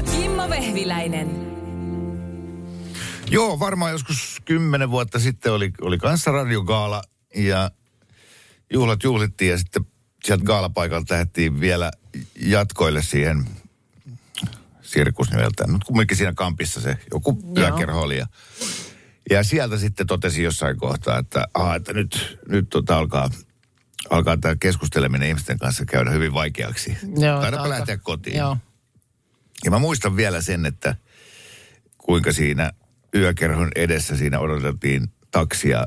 [0.00, 1.30] Ja Kimmo Vehviläinen.
[3.30, 7.02] Joo, varmaan joskus kymmenen vuotta sitten oli, oli kanssa radiogaala
[7.36, 7.70] ja
[8.72, 9.86] juhlat juhlittiin ja sitten
[10.24, 11.90] sieltä gaalapaikalta lähdettiin vielä
[12.40, 13.44] jatkoille siihen
[14.82, 15.72] sirkus nimeltään.
[15.72, 18.26] Nyt kumminkin siinä kampissa se joku yökerho oli ja,
[19.30, 23.30] ja sieltä sitten totesi jossain kohtaa, että, aha, että nyt, nyt tota alkaa,
[24.10, 26.96] alkaa tämä keskusteleminen ihmisten kanssa käydä hyvin vaikeaksi.
[27.16, 28.36] Joo, Taidapa lähteä kotiin.
[28.36, 28.56] Joo.
[29.64, 30.96] Ja mä muistan vielä sen, että
[31.98, 32.72] kuinka siinä
[33.14, 35.78] yökerhon edessä siinä odoteltiin taksia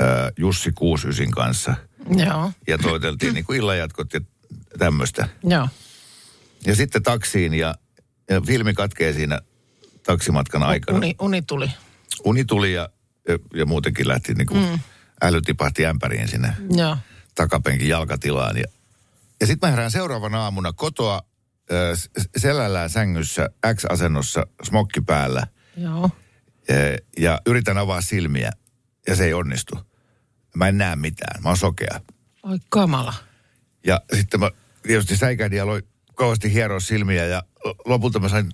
[0.00, 1.74] ää, Jussi Kuusysin kanssa.
[2.16, 2.52] Joo.
[2.66, 4.20] Ja toiteltiin niin kuin illanjatkot ja
[4.78, 5.28] tämmöistä.
[5.44, 5.68] Joo.
[6.66, 7.74] Ja sitten taksiin ja,
[8.30, 9.40] ja filmi katkee siinä
[10.02, 10.98] taksimatkan aikana.
[10.98, 11.70] Uni, uni tuli.
[12.24, 12.88] Uni tuli ja,
[13.28, 14.78] ja, ja muutenkin lähti niin kuin mm.
[15.22, 16.96] äly tipahti ämpäriin sinne Joo.
[17.34, 18.56] takapenkin jalkatilaan.
[18.56, 18.64] Ja,
[19.40, 21.22] ja sitten mä herään seuraavana aamuna kotoa
[22.36, 26.10] selällään sängyssä X-asennossa, smokki päällä Joo.
[26.70, 28.50] ö, ja yritän avaa silmiä
[29.08, 29.78] ja se ei onnistu.
[30.56, 32.00] Mä en näe mitään, mä oon sokea.
[32.42, 33.14] Oi kamala.
[33.86, 34.50] Ja sitten mä
[34.82, 35.82] tietysti säikähdin ja aloin
[36.14, 37.42] kauheasti hieroa silmiä ja
[37.84, 38.50] lopulta mä sain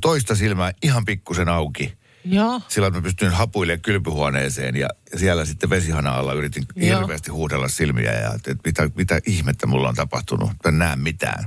[0.00, 1.98] toista silmää ihan pikkusen auki.
[2.24, 2.60] Joo.
[2.68, 7.00] Sillä mä pystyin hapuilemaan kylpyhuoneeseen ja ja siellä sitten vesihana alla yritin Joo.
[7.00, 10.50] hirveästi huudella silmiä ja että mitä, mitä ihmettä mulla on tapahtunut.
[10.50, 11.44] Mä en näe mitään.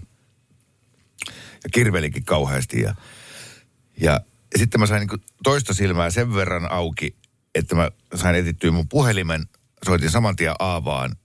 [1.65, 2.95] Ja kirvelikin kauheasti ja,
[4.01, 4.19] ja,
[4.55, 7.15] sitten mä sain niin toista silmää sen verran auki,
[7.55, 9.45] että mä sain etittyä mun puhelimen.
[9.85, 11.15] Soitin saman tien Aavaan,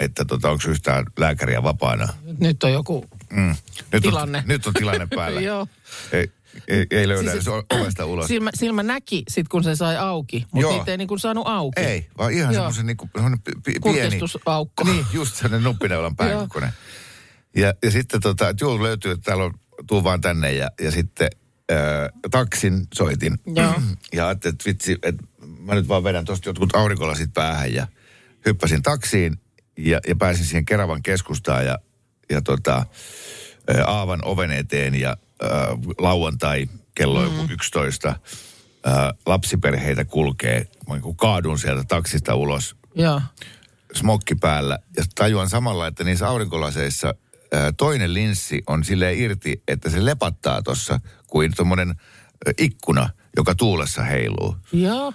[0.00, 2.08] että tota, onko yhtään lääkäriä vapaana.
[2.38, 3.04] Nyt on joku...
[3.30, 3.56] Mm.
[3.92, 4.38] Nyt, Tilanne.
[4.38, 5.40] On, nyt on tilanne päällä.
[5.50, 5.66] Joo.
[6.12, 6.32] ei,
[6.68, 8.26] ei, ei löydä Siis- ovesta ulos.
[8.26, 11.80] Silmä, silmä näki sit, kun se sai auki, mutta niitä ei niin kuin saanut auki.
[11.80, 12.62] Ei, vaan ihan Joo.
[12.62, 14.00] semmoisen niinku, semmonen pi- pi- pieni...
[14.00, 14.84] Kurkistusaukko.
[14.84, 16.72] Niin, just sellainen nuppineulan päänkokoinen.
[17.56, 19.54] ja, ja sitten tota, että joo, löytyy, että täällä on,
[19.86, 21.30] tuu vaan tänne ja, ja sitten
[21.72, 21.78] äh,
[22.30, 23.38] taksin soitin.
[23.46, 23.74] Joo.
[24.12, 25.24] Ja ajattelin, että vitsi, että
[25.58, 27.86] mä nyt vaan vedän tuosta jotkut aurinkolasit päähän ja
[28.46, 29.40] hyppäsin taksiin
[29.78, 31.78] ja, ja pääsin siihen Keravan keskustaan ja,
[32.30, 32.86] ja tota,
[33.86, 35.50] Aavan oven eteen ja äh,
[35.98, 37.24] lauantai kello mm.
[37.24, 38.16] joku 11 äh,
[39.26, 40.66] lapsiperheitä kulkee.
[40.88, 43.20] Mä niin kaadun sieltä taksista ulos Joo.
[43.94, 47.14] smokki päällä ja tajuan samalla, että niissä aurinkolaseissa ää,
[47.76, 51.94] toinen linssi on silleen irti, että se lepattaa tuossa kuin tuommoinen
[52.58, 54.56] ikkuna, joka tuulessa heiluu.
[54.72, 55.12] Joo.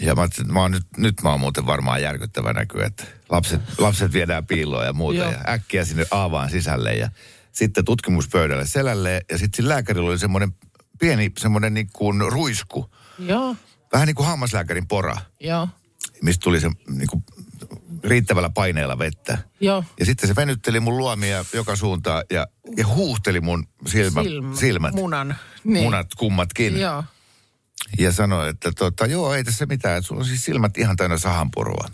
[0.00, 3.04] Ja mä ajattelin, että mä oon nyt, nyt mä oon muuten varmaan järkyttävä näky, että
[3.28, 5.30] lapset, lapset viedään piiloon ja muuta Joo.
[5.30, 7.10] ja äkkiä sinne aavaan sisälle ja
[7.52, 10.54] sitten tutkimuspöydälle selälle ja sitten lääkärillä oli semmoinen
[10.98, 13.56] pieni semmoinen niin kuin ruisku, Joo.
[13.92, 15.68] vähän niin kuin hammaslääkärin pora, Joo.
[16.22, 17.24] mistä tuli se niin kuin
[18.04, 19.38] riittävällä paineella vettä.
[19.60, 19.84] Joo.
[20.00, 22.46] Ja sitten se venytteli mun luomia joka suuntaan ja,
[22.76, 25.36] ja huuhteli mun silmä, Silmä- silmät, Munan.
[25.64, 25.84] Niin.
[25.84, 26.80] munat kummatkin.
[26.80, 27.04] Joo.
[27.98, 31.18] Ja sanoi, että tota, joo, ei tässä mitään, että sulla on siis silmät ihan täynnä
[31.18, 31.88] sahanpurua.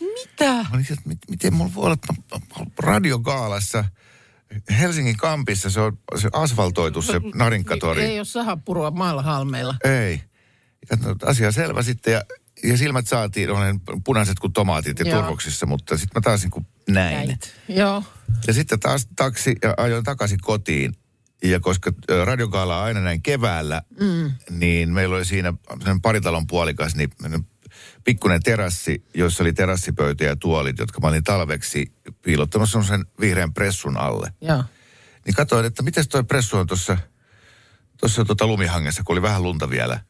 [0.00, 0.52] Mitä?
[0.52, 1.96] Mä olin, että mit, miten mulla voi olla
[2.78, 3.84] radiogaalassa
[4.80, 8.02] Helsingin kampissa, se on se asfaltoitu se narinkatori.
[8.04, 9.74] Ei ole sahapurua maalla halmeilla.
[9.84, 10.20] Ei.
[10.90, 12.22] Ja no, asia selvä sitten ja,
[12.64, 15.20] ja silmät saatiin, olen punaiset kuin tomaatit ja Joo.
[15.20, 17.28] turvoksissa, mutta sitten mä taas niin kuin näin.
[17.28, 17.54] Näit.
[17.68, 18.02] Joo.
[18.46, 20.96] Ja sitten taas taksi ja ajoin takaisin kotiin.
[21.42, 24.32] Ja koska ö, radiokaala on aina näin keväällä, mm.
[24.50, 25.52] niin meillä oli siinä
[25.84, 27.10] sen paritalon puolikas, niin
[28.04, 31.92] pikkuinen terassi, jossa oli terassipöytä ja tuolit, jotka mä olin talveksi
[32.22, 34.32] piilottamassa sen vihreän pressun alle.
[34.40, 34.64] Joo.
[35.26, 36.96] Niin katsoin, että miten toi pressu on tuossa
[37.96, 40.00] tuossa tota lumihangessa, kun oli vähän lunta vielä,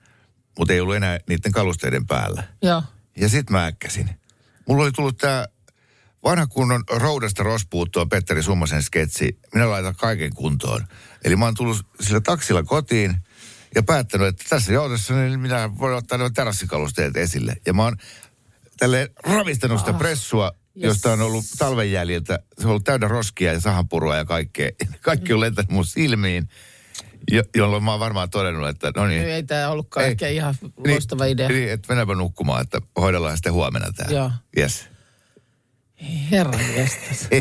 [0.58, 2.42] mutta ei ollut enää niiden kalusteiden päällä.
[2.62, 2.82] Joo.
[3.16, 4.10] Ja sit mä äkkäsin.
[4.68, 5.46] Mulla oli tullut tää
[6.24, 9.38] vanha kunnon roudasta rospuuttua Petteri Summasen sketsi.
[9.54, 10.86] Minä laitan kaiken kuntoon.
[11.24, 13.16] Eli mä oon tullut sillä taksilla kotiin
[13.74, 17.56] ja päättänyt, että tässä joutessa niin minä voin ottaa nämä terassikalusteet esille.
[17.66, 17.96] Ja mä oon
[18.78, 22.38] tälle ravistanut sitä pressua, josta on ollut talven jäljiltä.
[22.58, 24.70] Se on ollut täynnä roskia ja sahanpurua ja kaikkea.
[25.00, 26.48] Kaikki on lentänyt mun silmiin,
[27.30, 29.22] jo, jolloin mä oon varmaan todennut, että no niin.
[29.22, 30.10] Ei tämä ollutkaan Ei.
[30.12, 30.54] ehkä ihan
[30.86, 31.48] loistava idea.
[31.48, 34.10] Niin, että mennäänpä nukkumaan, että hoidellaan sitten huomenna tämä.
[34.10, 34.30] Joo.
[34.58, 34.84] Yes.
[36.30, 37.28] Herran jestas.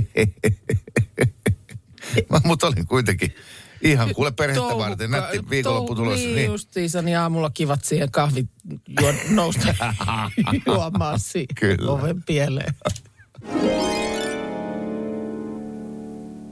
[2.43, 3.35] Mutta olin kuitenkin
[3.81, 6.25] Ihan kuule perhettä Touhukka- varten, nätti viikonloppu tulossa.
[6.25, 6.51] Niin, Niin.
[6.51, 8.47] justiinsa, niin aamulla kivat siihen kahvit
[9.01, 9.75] juo, nousta
[10.65, 11.91] juomaan si- Kyllä.
[11.91, 12.73] oven pieleen.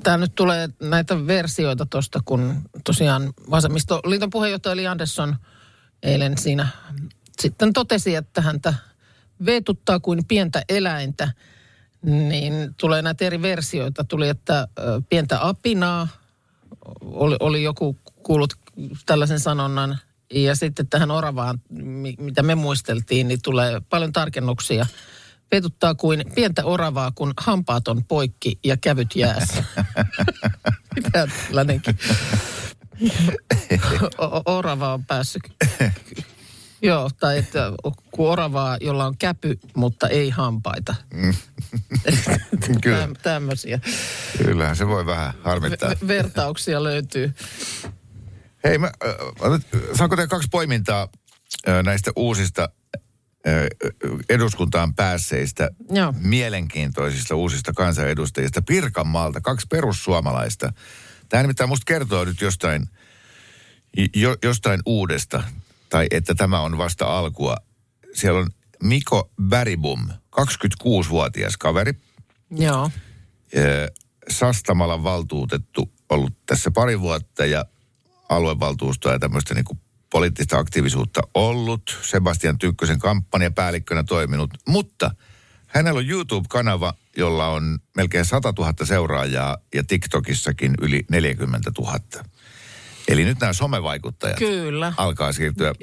[0.04, 5.36] Tämä nyt tulee näitä versioita tuosta, kun tosiaan vasemmistoliiton puheenjohtaja Eli Andersson
[6.04, 6.68] eilen siinä
[7.42, 8.74] sitten totesi, että häntä
[9.46, 11.32] veetuttaa kuin pientä eläintä.
[12.02, 14.04] Niin tulee näitä eri versioita.
[14.04, 14.68] Tuli, että
[15.10, 16.08] pientä apinaa,
[17.02, 18.54] oli, oli joku kuullut
[19.06, 19.98] tällaisen sanonnan.
[20.34, 24.86] Ja sitten tähän oravaan, mi- mitä me muisteltiin, niin tulee paljon tarkennuksia.
[25.52, 29.64] Vetuttaa kuin pientä oravaa, kun hampaat on poikki ja kävyt jäässä.
[30.96, 31.98] Mitä tällainenkin?
[34.18, 35.42] O- orava on päässyt.
[36.82, 37.72] Joo, tai että
[38.12, 40.96] kun oravaa, jolla on käpy, mutta ei hampaita.
[42.82, 43.06] Kyllä.
[43.06, 43.80] Täm- Tämmöisiä
[44.38, 45.90] Kyllähän se voi vähän harmittaa.
[45.90, 47.34] ve- vertauksia löytyy.
[48.64, 49.60] Hei, mä, äh,
[49.98, 51.08] saanko tehdä kaksi poimintaa
[51.68, 52.70] äh, näistä uusista
[54.30, 56.14] eduskuntaan päässeistä, Joo.
[56.18, 58.62] mielenkiintoisista uusista kansanedustajista.
[58.62, 60.74] Pirkanmaalta, kaksi perussuomalaista.
[61.30, 62.90] Tämä nimittäin musta kertoo nyt jostain,
[64.16, 65.44] jo, jostain uudesta,
[65.90, 67.56] tai että tämä on vasta alkua.
[68.14, 68.50] Siellä on
[68.84, 71.94] Miko Bäribum, 26-vuotias kaveri.
[72.52, 72.92] Joo.
[74.30, 77.66] Sastamalan valtuutettu ollut tässä pari vuotta ja
[78.30, 79.66] aluevaltuustoa ja tämmöistä niin
[80.14, 82.00] poliittista aktiivisuutta ollut.
[82.02, 85.12] Sebastian Tykkösen kampanjapäällikkönä toiminut, mutta
[85.68, 92.00] hänellä on YouTube-kanava, jolla on melkein 100 000 seuraajaa ja TikTokissakin yli 40 000.
[93.08, 94.94] Eli nyt nämä somevaikuttajat Kyllä.
[94.98, 95.74] alkaa siirtyä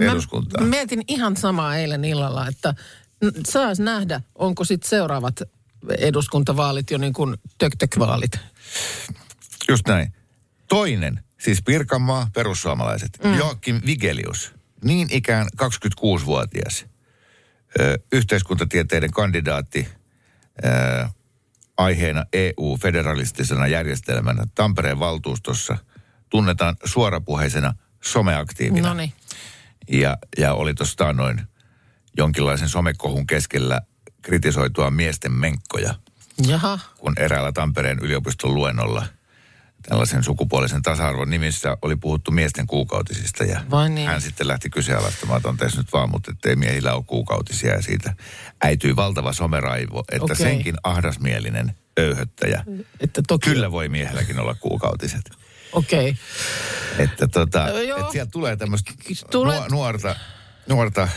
[0.00, 0.64] eduskuntaan.
[0.64, 2.74] Mä mietin ihan samaa eilen illalla, että
[3.48, 5.42] saas nähdä, onko sitten seuraavat
[5.98, 8.38] eduskuntavaalit jo niin kuin tök-tök-vaalit.
[9.68, 10.12] Just näin.
[10.68, 13.34] Toinen, siis Pirkanmaa, perussuomalaiset, mm.
[13.34, 14.54] Joakim Vigelius,
[14.84, 16.86] niin ikään 26-vuotias,
[17.80, 19.88] ö, yhteiskuntatieteiden kandidaatti,
[20.64, 21.08] ö,
[21.76, 25.78] aiheena EU-federalistisena järjestelmänä Tampereen valtuustossa,
[26.28, 27.74] tunnetaan suorapuheisena
[28.04, 28.88] someaktiivina.
[28.88, 29.12] No niin.
[29.88, 31.40] Ja, ja oli tuosta noin
[32.16, 33.80] jonkinlaisen somekohun keskellä
[34.22, 35.94] kritisoitua miesten menkkoja
[36.46, 36.78] Jaha.
[36.98, 39.06] kun eräällä Tampereen yliopiston luennolla
[39.88, 44.08] tällaisen sukupuolisen tasa-arvon nimissä oli puhuttu miesten kuukautisista ja Vai niin?
[44.08, 47.82] hän sitten lähti kyseenalaistamaan, että on tässä nyt vaan, mutta ettei miehillä ole kuukautisia ja
[47.82, 48.14] siitä
[48.62, 50.36] äityi valtava someraivo, että Okei.
[50.36, 52.64] senkin ahdasmielinen öyhöttäjä,
[53.00, 53.50] Että toki...
[53.50, 55.30] kyllä voi miehelläkin olla kuukautiset.
[55.72, 56.10] Okei.
[56.10, 57.04] Okay.
[57.04, 57.98] Että tota, joo.
[57.98, 58.92] että sieltä tulee tämmöistä
[59.34, 60.16] nuo- nuorta,
[60.68, 61.08] nuorta,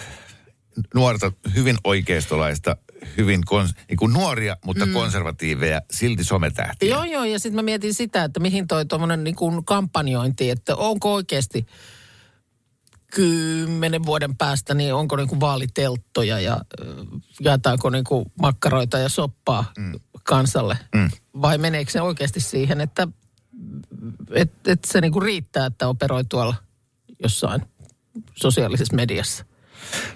[0.96, 2.76] nuorta, hyvin oikeistolaista,
[3.18, 4.94] hyvin kons, niin kuin nuoria, mutta mm.
[4.94, 6.90] konservatiiveja, silti sometähtiä.
[6.90, 10.76] Joo, joo, ja sitten mä mietin sitä, että mihin toi tuommoinen niin kuin kampanjointi, että
[10.76, 11.66] onko oikeasti
[13.14, 16.62] kymmenen vuoden päästä, niin onko niin kuin vaalitelttoja ja
[17.40, 19.92] jaetaanko niin kuin makkaroita ja soppaa mm.
[20.24, 20.78] kansalle?
[20.96, 21.10] Mm.
[21.42, 23.08] Vai meneekö se oikeasti siihen, että
[24.32, 26.56] et, et se niin kuin riittää, että operoi tuolla
[27.24, 27.62] jossain
[28.36, 29.46] sosiaalisessa mediassa?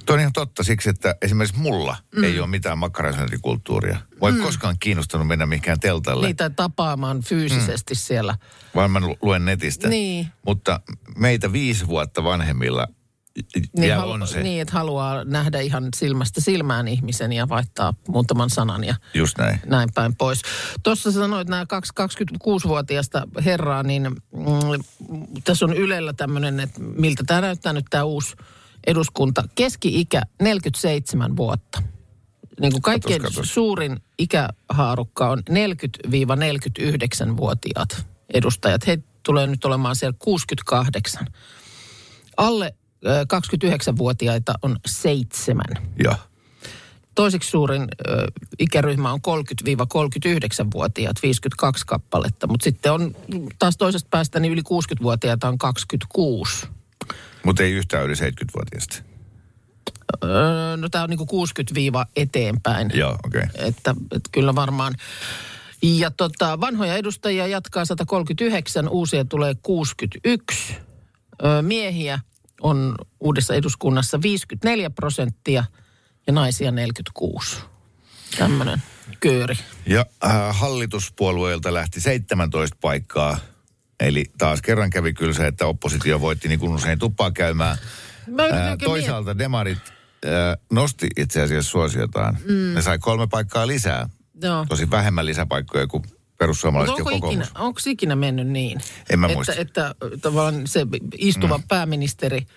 [0.05, 2.23] Tuo on ihan totta siksi, että esimerkiksi mulla mm.
[2.23, 3.97] ei ole mitään makkarasyöntikulttuuria.
[4.21, 4.41] Mä en mm.
[4.41, 7.97] koskaan kiinnostunut mennä mihinkään teltalle, Niitä tapaamaan fyysisesti mm.
[7.97, 8.35] siellä.
[8.75, 9.89] vaan mä lu- luen netistä.
[9.89, 10.27] Niin.
[10.45, 10.79] Mutta
[11.17, 12.87] meitä viisi vuotta vanhemmilla
[13.55, 14.43] Niin, vielä halu- on se.
[14.43, 19.59] niin, että haluaa nähdä ihan silmästä silmään ihmisen ja vaihtaa muutaman sanan ja Just näin.
[19.65, 20.41] näin päin pois.
[20.83, 24.83] Tuossa sanoit nämä kaksi 26-vuotiaista herraa, niin mm,
[25.43, 28.35] tässä on Ylellä tämmöinen, että miltä tämä näyttää nyt tämä uusi
[28.87, 29.43] eduskunta.
[29.55, 31.83] Keski-ikä 47 vuotta.
[32.61, 33.53] Niin kuin kaikkein Katos, katos.
[33.53, 38.87] suurin ikähaarukka on 40-49-vuotiaat edustajat.
[38.87, 41.27] He tulee nyt olemaan siellä 68.
[42.37, 42.75] Alle
[43.05, 45.91] ö, 29-vuotiaita on seitsemän.
[46.03, 46.15] Joo.
[47.15, 48.25] Toiseksi suurin ö,
[48.59, 52.47] ikäryhmä on 30-39-vuotiaat, 52 kappaletta.
[52.47, 53.15] Mutta sitten on
[53.59, 56.67] taas toisesta päästä, niin yli 60-vuotiaita on 26.
[57.45, 59.03] Mutta ei yhtään yli 70-vuotiaista.
[60.23, 62.91] Öö, no tämä on niinku 60 eteenpäin.
[62.93, 63.41] Joo, okei.
[63.41, 63.67] Okay.
[63.67, 64.95] Että, että kyllä varmaan.
[65.81, 70.75] Ja tota, vanhoja edustajia jatkaa 139, uusia tulee 61.
[71.43, 72.19] Öö, miehiä
[72.61, 75.63] on uudessa eduskunnassa 54 prosenttia
[76.27, 77.57] ja naisia 46.
[78.37, 78.83] Tämmöinen
[79.19, 79.55] kööri.
[79.85, 83.37] Ja äh, hallituspuolueilta lähti 17 paikkaa.
[84.03, 87.77] Eli taas kerran kävi kyllä se, että oppositio voitti niin kuin usein tuppaa käymään.
[88.27, 89.77] Mä Ää, toisaalta demarit
[90.25, 92.37] ää, nosti itse asiassa suosiotaan.
[92.45, 92.73] Mm.
[92.73, 94.09] Ne sai kolme paikkaa lisää.
[94.41, 94.65] Joo.
[94.69, 96.03] Tosi vähemmän lisäpaikkoja kuin
[96.37, 98.81] perussuomalaiset onko ikinä, onko ikinä mennyt niin?
[99.09, 99.53] En mä että, muista.
[99.53, 101.63] Että tavallaan se istuva mm.
[101.67, 102.47] pääministeri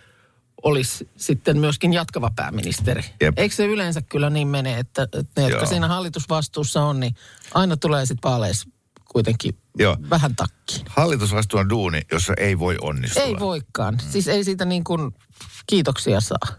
[0.63, 3.03] olisi sitten myöskin jatkava pääministeri.
[3.21, 3.39] Jep.
[3.39, 5.67] Eikö se yleensä kyllä niin mene, että, että ne, jotka Joo.
[5.67, 7.15] siinä hallitusvastuussa on, niin
[7.55, 8.69] aina tulee sitten vaaleissa
[9.05, 9.97] kuitenkin Joo.
[10.11, 10.87] vähän takkiin.
[10.89, 13.23] Hallitusvastuu on duuni, jossa ei voi onnistua.
[13.23, 13.95] Ei voikaan.
[13.95, 14.11] Mm.
[14.11, 15.15] Siis ei siitä niin kuin
[15.67, 16.57] kiitoksia saa.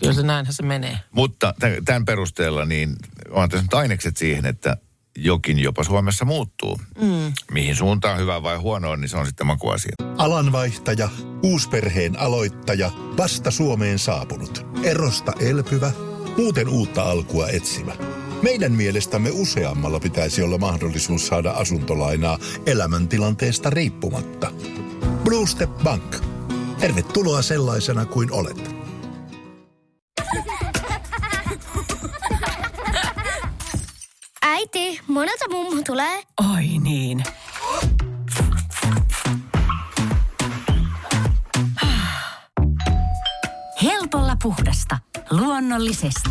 [0.00, 0.98] Kyllä se näinhän se menee.
[1.12, 2.96] Mutta tä- tämän perusteella niin
[3.30, 4.76] on tässä nyt ainekset siihen, että
[5.16, 6.80] jokin jopa Suomessa muuttuu.
[7.00, 7.32] Mm.
[7.52, 9.92] Mihin suuntaan, hyvä vai huono on, niin se on sitten makuasia.
[10.18, 11.08] Alanvaihtaja,
[11.42, 15.92] uusperheen aloittaja, vasta Suomeen saapunut, erosta elpyvä,
[16.36, 17.92] muuten uutta alkua etsimä.
[18.42, 24.52] Meidän mielestämme useammalla pitäisi olla mahdollisuus saada asuntolainaa elämäntilanteesta riippumatta.
[25.24, 26.16] Blue Step Bank.
[26.80, 28.76] Tervetuloa sellaisena kuin olet.
[34.42, 36.22] Äiti, monelta mummu tulee?
[36.54, 37.24] Oi niin.
[43.82, 44.98] Helpolla puhdasta.
[45.30, 46.30] Luonnollisesti.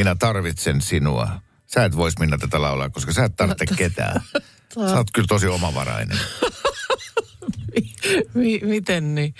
[0.00, 1.28] Minä tarvitsen sinua.
[1.66, 4.22] Sä et vois Minna tätä laulaa, koska sä et tarvitse ketään.
[4.74, 6.18] Sä oot kyllä tosi omavarainen.
[8.34, 9.34] Mi- miten niin?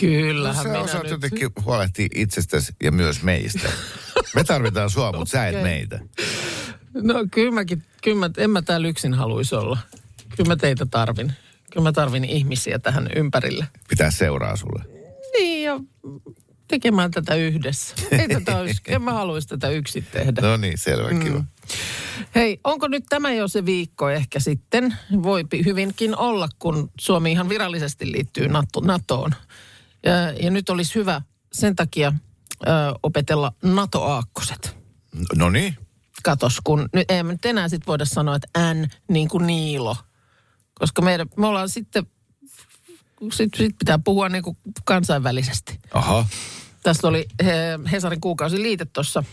[0.00, 1.10] Kyllähän Sä minä osaat nyt...
[1.10, 3.68] jotenkin huolehtia itsestäsi ja myös meistä.
[4.34, 6.00] Me tarvitaan sua, mutta sä et meitä.
[6.94, 9.78] No kyllä mäkin, kyllä mä, en mä täällä yksin haluaisi olla.
[10.36, 11.32] Kyllä mä teitä tarvin.
[11.72, 13.66] Kyllä mä tarvin ihmisiä tähän ympärille.
[13.88, 14.84] Pitää seuraa sulle.
[15.32, 15.80] Niin ja
[16.68, 17.94] tekemään tätä yhdessä.
[18.10, 20.40] Ei tätä olisi, en mä haluaisi tätä yksin tehdä.
[20.40, 21.44] No niin, selvä, kiva.
[22.34, 24.96] Hei, onko nyt tämä jo se viikko ehkä sitten?
[25.22, 29.34] Voi hyvinkin olla, kun Suomi ihan virallisesti liittyy NATO, NATOon.
[30.06, 32.12] Ja, ja nyt olisi hyvä sen takia
[32.66, 32.70] ö,
[33.02, 34.76] opetella NATO-aakkoset.
[35.36, 35.76] No niin.
[36.22, 39.96] Katos, kun nyt ei nyt enää sit voida sanoa, että N niin kuin Niilo.
[40.74, 42.06] Koska meidän, me ollaan sitten,
[43.32, 45.78] sitten sit pitää puhua niin kuin kansainvälisesti.
[45.92, 46.26] Aha.
[46.82, 49.24] Tästä oli he, Hesarin kuukausiliite tuossa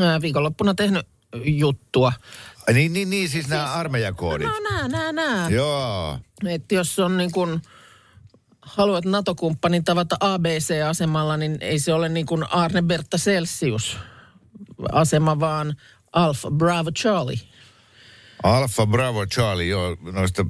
[0.00, 1.06] ää, viikonloppuna tehnyt
[1.44, 2.12] juttua.
[2.68, 4.48] Ai Niin, niin, niin, siis nämä armeijakoodit.
[4.48, 5.50] No nää, nää, nää.
[5.50, 6.18] Joo.
[6.46, 7.62] Että jos on niin kuin,
[8.62, 13.96] haluat NATO-kumppanin tavata ABC-asemalla, niin ei se ole niin kuin Arne Bertta Celsius
[14.92, 15.76] asema, vaan
[16.12, 17.49] Alpha Bravo Charlie.
[18.42, 20.46] Alfa Bravo Charlie, joo, noista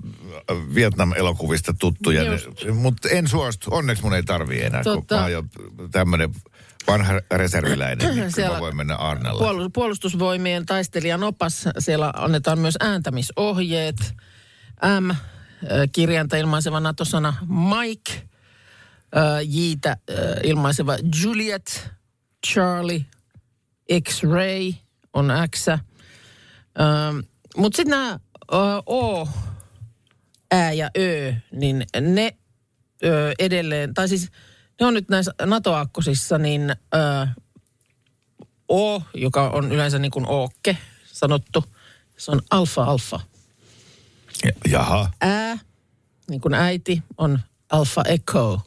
[0.75, 2.23] Vietnam-elokuvista tuttuja.
[2.75, 5.45] Mutta en suostu, onneksi mun ei tarvii enää, tota, kun mä oon jo
[5.91, 6.35] tämmönen
[6.87, 9.41] vanha reserviläinen, niin Siellä voin mennä Arnella.
[9.41, 14.15] Puol- puolustusvoimien taistelijan opas, siellä annetaan myös ääntämisohjeet.
[15.01, 15.17] M, äh,
[15.93, 19.97] kirjainta ilmaiseva NATO-sana Mike, äh, Jiitä äh,
[20.45, 21.91] ilmaiseva Juliet,
[22.47, 23.05] Charlie,
[24.03, 24.73] X-ray
[25.13, 25.67] on X.
[27.57, 28.21] Mutta sitten nämä
[28.87, 29.29] O,
[30.55, 32.37] Ä ja Ö, niin ne
[33.05, 34.29] ö, edelleen, tai siis
[34.81, 37.27] ne on nyt näissä NATO-aakkosissa, niin ö,
[38.73, 40.77] O, joka on yleensä niin kuin Ookke
[41.07, 41.65] sanottu,
[42.19, 43.21] se on alfa-alfa.
[44.45, 45.11] Ja- Jaha.
[45.25, 45.59] Ä,
[46.31, 47.41] niin kuin äiti, on
[47.71, 48.61] alfa echo.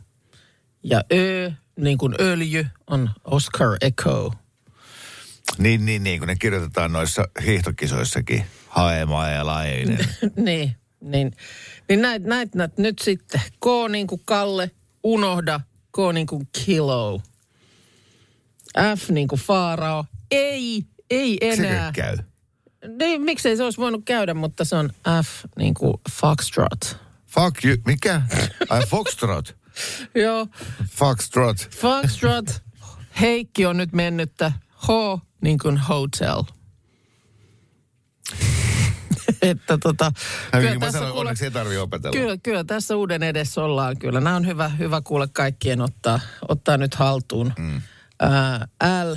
[0.84, 4.32] Ja Ö, niin kuin öljy, on Oscar echo.
[5.58, 8.46] Niin, niin, niin, kun ne kirjoitetaan noissa hiihtokisoissakin.
[8.68, 10.08] Haemaa ja lainen.
[10.36, 11.32] niin, niin,
[11.90, 13.42] niin näitä näit, näit nyt sitten.
[13.42, 14.72] K niin kuin Kalle,
[15.04, 15.60] unohda.
[15.92, 17.22] K niin kuin kilo.
[18.98, 20.06] F niin kuin Faarao.
[20.32, 21.92] Ei, ei Sekö enää.
[21.92, 22.18] käy?
[22.98, 24.90] Niin, miksei se olisi voinut käydä, mutta se on
[25.24, 26.98] F niin kuin Foxtrot.
[27.28, 27.78] Fuck you.
[27.86, 28.22] Mikä?
[28.70, 29.58] Ai Foxtrot.
[30.24, 30.48] Joo,
[30.92, 31.70] Foxtrot.
[31.72, 32.46] Foxtrot.
[33.22, 34.52] Heikki on nyt mennyttä.
[34.70, 34.88] H
[35.44, 36.44] niin kuin hotel.
[39.42, 40.12] että tota,
[40.52, 42.14] Kyllä, tässä, sanoin, kuule, onneksi ei tarvitse opetella.
[42.14, 44.22] kyllä, kyllä tässä uuden edessä ollaan kyllä.
[44.22, 46.20] Nämä on hyvä, hyvä kuule kaikkien ottaa,
[46.50, 47.54] ottaa nyt haltuun.
[47.58, 47.82] Mm.
[48.20, 48.68] Ää,
[49.12, 49.16] L,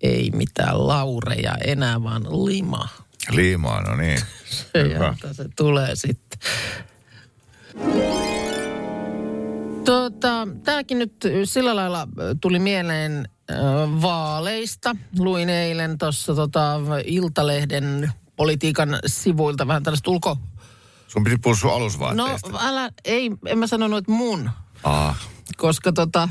[0.00, 2.88] ei mitään laureja enää, vaan lima.
[3.30, 4.20] Liimaa, no niin.
[4.74, 5.14] Hyvä.
[5.22, 6.38] Ja se tulee sitten.
[9.84, 11.12] Tota, tämäkin nyt
[11.44, 12.06] sillä lailla äh,
[12.40, 13.56] tuli mieleen äh,
[14.02, 14.96] vaaleista.
[15.18, 20.36] Luin eilen tuossa tota, Iltalehden politiikan sivuilta vähän tällaista ulko...
[21.08, 22.48] Sun piti puhua sun No alusvaatteista.
[22.60, 24.50] älä, ei, en mä sanonut, että mun,
[24.84, 25.16] Ah,
[25.56, 26.28] koska tota,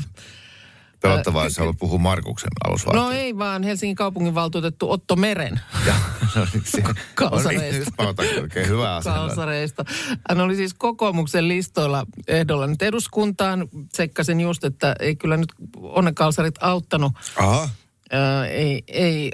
[1.08, 3.14] pelottavaa, jos haluat puhua Markuksen no alusvaatteista.
[3.14, 5.94] ei vaan Helsingin kaupunginvaltuutettu Otto Meren Ja,
[6.36, 6.82] no, niin se,
[7.14, 8.04] Kalsareista.
[8.04, 9.12] no niin, oikein hyvä asia.
[9.12, 9.84] kalsareista.
[10.28, 13.68] Hän oli siis kokoomuksen listoilla ehdolla nyt eduskuntaan.
[13.92, 17.12] Tsekkasin just, että ei kyllä nyt onnekalsarit auttanut.
[17.36, 17.68] Aha.
[18.12, 19.32] Ää, ei, ei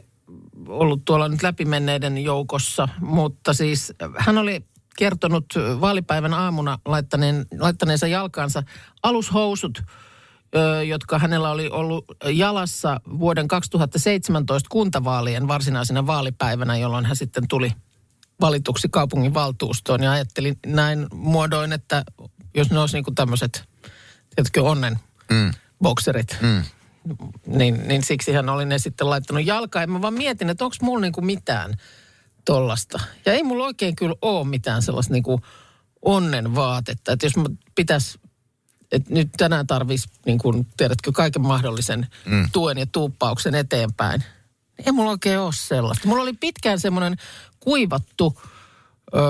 [0.68, 4.64] ollut tuolla nyt läpimenneiden joukossa, mutta siis hän oli
[4.96, 5.44] kertonut
[5.80, 8.62] vaalipäivän aamuna laittaneen, laittaneensa jalkaansa
[9.02, 9.82] alushousut,
[10.86, 17.72] jotka hänellä oli ollut jalassa vuoden 2017 kuntavaalien varsinaisena vaalipäivänä, jolloin hän sitten tuli
[18.40, 20.02] valituksi kaupungin valtuustoon.
[20.02, 22.04] Ja ajattelin näin muodoin, että
[22.54, 23.64] jos ne olisi niin tämmöiset,
[24.34, 24.98] tiedätkö, onnen
[25.30, 25.50] mm.
[25.82, 26.62] bokserit, mm
[27.46, 29.82] niin, niin siksi hän oli ne sitten laittanut jalkaan.
[29.82, 31.74] Ja mä vaan mietin, että onko mulla niinku mitään
[32.44, 33.00] tollasta.
[33.26, 35.40] Ja ei mulla oikein kyllä ole mitään sellaista niinku
[36.02, 37.12] onnen vaatetta.
[37.12, 38.18] Että jos mä pitäisi,
[38.92, 42.48] että nyt tänään tarvitsisi, niin kuin, tiedätkö, kaiken mahdollisen mm.
[42.52, 44.24] tuen ja tuuppauksen eteenpäin.
[44.86, 46.08] Ei mulla oikein ole sellaista.
[46.08, 47.16] Mulla oli pitkään semmoinen
[47.60, 48.40] kuivattu
[49.14, 49.22] öö,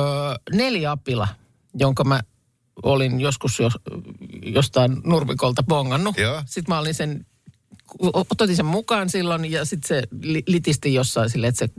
[0.52, 1.28] neliapila,
[1.74, 2.20] jonka mä
[2.82, 3.70] olin joskus jo,
[4.42, 6.18] jostain nurmikolta bongannut.
[6.18, 6.42] Joo.
[6.46, 7.26] Sitten mä olin sen,
[8.40, 11.72] otin sen mukaan silloin ja sitten se li- litisti jossain silleen, että se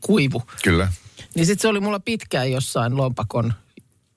[0.00, 0.42] kuivu.
[0.64, 0.92] Kyllä.
[1.34, 3.54] Niin sitten se oli mulla pitkään jossain lompakon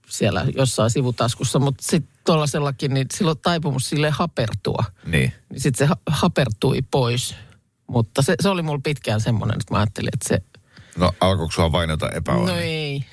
[0.09, 4.83] siellä jossain sivutaskussa, mutta sitten tuollaisellakin, niin silloin taipumus sille hapertua.
[5.05, 5.33] Niin.
[5.49, 7.35] Niin sitten se ha- hapertui pois.
[7.87, 10.41] Mutta se, se oli mulla pitkään semmoinen, että mä ajattelin, että se,
[10.97, 12.51] No alkoiko sua vainota epäonni?
[12.51, 13.05] no ei.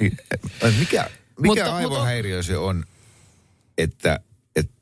[0.00, 0.16] Mikä,
[0.78, 2.84] mikä Mutta- mutta, aivohäiriö se on,
[3.78, 4.20] että,
[4.56, 4.72] että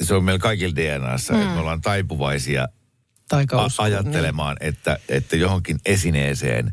[0.00, 1.40] se on meillä kaikilla DNAssa, mm.
[1.42, 2.68] että me ollaan taipuvaisia a-
[3.28, 3.82] Taikausko.
[3.82, 6.72] ajattelemaan, että, että johonkin esineeseen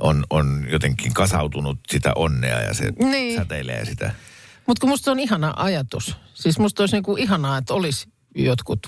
[0.00, 3.38] on, on jotenkin kasautunut sitä onnea ja se Niin.
[3.38, 4.12] säteilee sitä.
[4.66, 6.16] Mutta kun musta se on ihana ajatus.
[6.34, 8.86] Siis musta olisi niinku ihanaa, että olisi jotkut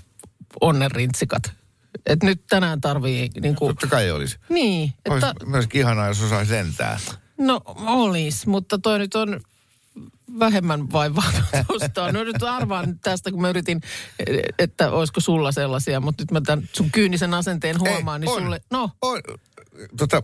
[0.60, 1.42] onnenrintsikat.
[2.06, 3.66] Että nyt tänään tarvii niinku...
[3.66, 4.38] Totta kai olisi.
[4.48, 6.98] Niin, Olisi että myöskin ihanaa, jos osaisi lentää.
[7.38, 9.40] no olisi, mutta toi nyt on
[10.38, 11.32] vähemmän vaivaa
[11.66, 12.12] tuosta.
[12.12, 13.80] No nyt arvaan tästä, kun mä yritin,
[14.58, 18.42] että olisiko sulla sellaisia, mutta nyt mä tämän sun kyynisen asenteen huomaan, Ei, niin on.
[18.42, 18.60] sulle...
[18.70, 19.20] No, On,
[19.96, 20.22] tota,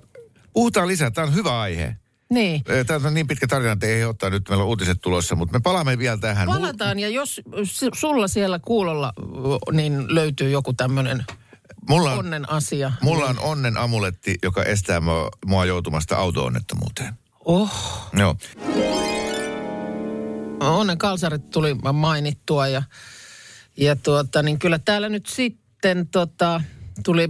[0.53, 1.97] puhutaan lisää, tämä on hyvä aihe.
[2.31, 2.65] Niin.
[2.87, 5.61] Tämä on niin pitkä tarina, että ei ottaa nyt, meillä on uutiset tulossa, mutta me
[5.61, 6.47] palaamme vielä tähän.
[6.47, 7.41] Palataan, ja jos
[7.95, 9.13] sulla siellä kuulolla
[9.73, 11.25] niin löytyy joku tämmöinen
[11.89, 12.93] Mulla on, onnen asia.
[13.03, 17.15] mulla on onnen amuletti, joka estää mua, mua joutumasta auto-onnettomuuteen.
[17.45, 17.73] Oh,
[18.19, 18.37] Joo.
[20.61, 22.83] onnen kalsarit tuli mainittua ja,
[23.77, 26.61] ja tuota, niin kyllä täällä nyt sitten tota,
[27.05, 27.29] tuli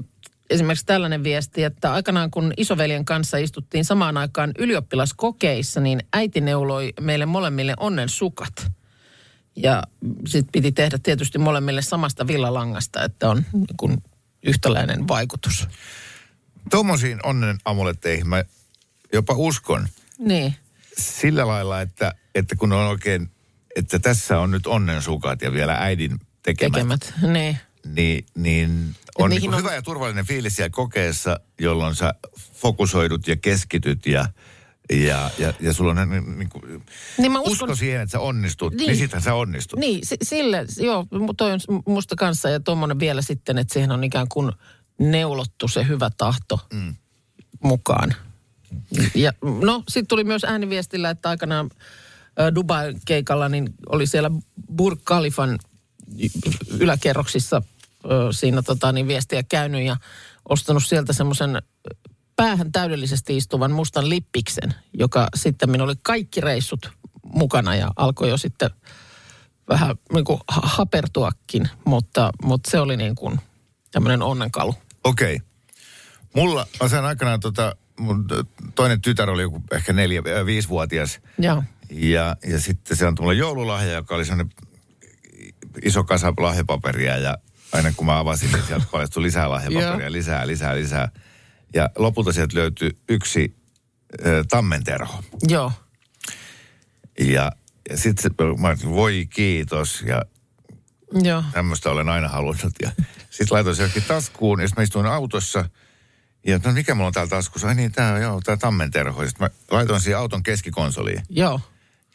[0.50, 6.92] esimerkiksi tällainen viesti, että aikanaan kun isoveljen kanssa istuttiin samaan aikaan ylioppilaskokeissa, niin äiti neuloi
[7.00, 8.70] meille molemmille onnen sukat.
[9.56, 9.82] Ja
[10.26, 14.02] sitten piti tehdä tietysti molemmille samasta villalangasta, että on niin
[14.42, 15.68] yhtäläinen vaikutus.
[16.70, 18.44] Tuommoisiin onnen amuletteihin mä
[19.12, 20.54] jopa uskon Niin.
[20.98, 23.30] sillä lailla, että, että kun on oikein,
[23.76, 27.14] että tässä on nyt onnen sukat ja vielä äidin tekemät, Tekemät.
[27.32, 27.58] Niin.
[27.96, 32.14] Niin, niin on, niin on- hyvä ja turvallinen fiilis siellä kokeessa, jolloin sä
[32.54, 34.26] fokusoidut ja keskityt ja,
[34.92, 36.82] ja, ja, ja sulla on niin, niin kuin,
[37.18, 38.96] Niin mä usko uskon, siihen, että sä onnistut, niin, Niin.
[38.96, 39.78] sittenhän sä onnistut.
[39.78, 44.04] Niin, si- sille, joo, toi on musta kanssa ja tuommoinen vielä sitten, että siihen on
[44.04, 44.52] ikään kuin
[44.98, 46.94] neulottu se hyvä tahto mm.
[47.64, 48.14] mukaan.
[49.14, 51.70] Ja no, sitten tuli myös ääniviestillä, että aikanaan
[52.54, 54.30] Dubai-keikalla niin oli siellä
[54.76, 55.58] Burj Khalifan
[56.78, 57.62] yläkerroksissa
[58.30, 59.96] siinä tota, niin viestiä käynyt ja
[60.48, 61.62] ostanut sieltä semmoisen
[62.36, 66.90] päähän täydellisesti istuvan mustan lippiksen, joka sitten oli kaikki reissut
[67.22, 68.70] mukana ja alkoi jo sitten
[69.68, 73.40] vähän niin kuin ha- hapertuakin, mutta, mutta se oli niin kuin
[73.90, 74.74] tämmöinen onnenkalu.
[75.04, 75.36] Okei.
[75.36, 75.48] Okay.
[76.34, 78.26] Mulla, mä sain aikanaan tota, mun
[78.74, 81.20] toinen tytär oli joku ehkä neljä, äh, viisivuotias.
[81.38, 81.62] Joo.
[81.90, 84.52] Ja, ja sitten se antoi mulle joululahja, joka oli sellainen
[85.82, 87.38] iso kasa lahjapaperia ja
[87.72, 91.08] aina kun mä avasin, niin sieltä paljastui lisää lahjapaperia, lisää, lisää, lisää.
[91.74, 93.56] Ja lopulta sieltä löytyi yksi
[94.26, 95.22] ö, tammenterho.
[95.48, 95.72] Joo.
[97.20, 97.52] Ja,
[97.90, 100.22] ja sitten mä olin, voi kiitos ja
[101.22, 101.44] Joo.
[101.52, 102.72] tämmöistä olen aina halunnut.
[102.82, 102.90] Ja
[103.30, 105.64] sitten laitoin se johonkin taskuun ja sitten mä istuin autossa.
[106.46, 107.68] Ja no mikä mulla on täällä taskussa?
[107.68, 109.22] Ai niin, tää on joo, tää tammenterho.
[109.22, 111.22] Ja sitten mä laitoin siihen auton keskikonsoliin.
[111.28, 111.60] Joo.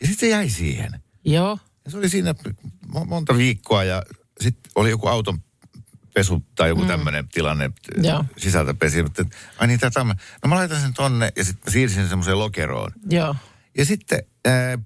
[0.02, 1.02] Ja sitten se jäi siihen.
[1.26, 1.60] Joo.
[1.86, 2.36] Ja se oli siinä
[2.88, 4.04] mo- monta viikkoa ja
[4.42, 5.40] sitten oli joku auton
[6.14, 6.88] pesu tai joku mm.
[6.88, 8.26] tämmöinen tilanne Joo.
[8.38, 9.04] sisältä pesi.
[9.04, 9.26] Mutta,
[9.60, 10.16] ai niin, tämä.
[10.44, 12.92] No mä laitan sen tonne ja sitten siirsin sen semmoiseen lokeroon.
[13.10, 13.36] Joo.
[13.78, 14.78] Ja sitten ää,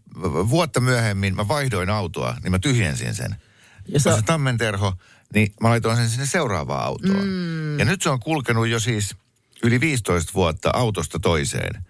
[0.50, 3.32] vuotta myöhemmin mä vaihdoin autoa, niin mä tyhjensin sen.
[3.32, 4.94] Ja Ja sä- se tammenterho,
[5.34, 7.26] niin mä laitoin sen sinne seuraavaan autoon.
[7.26, 7.80] Mm.
[7.80, 9.16] Ja nyt se on kulkenut jo siis
[9.64, 11.86] yli 15 vuotta autosta toiseen.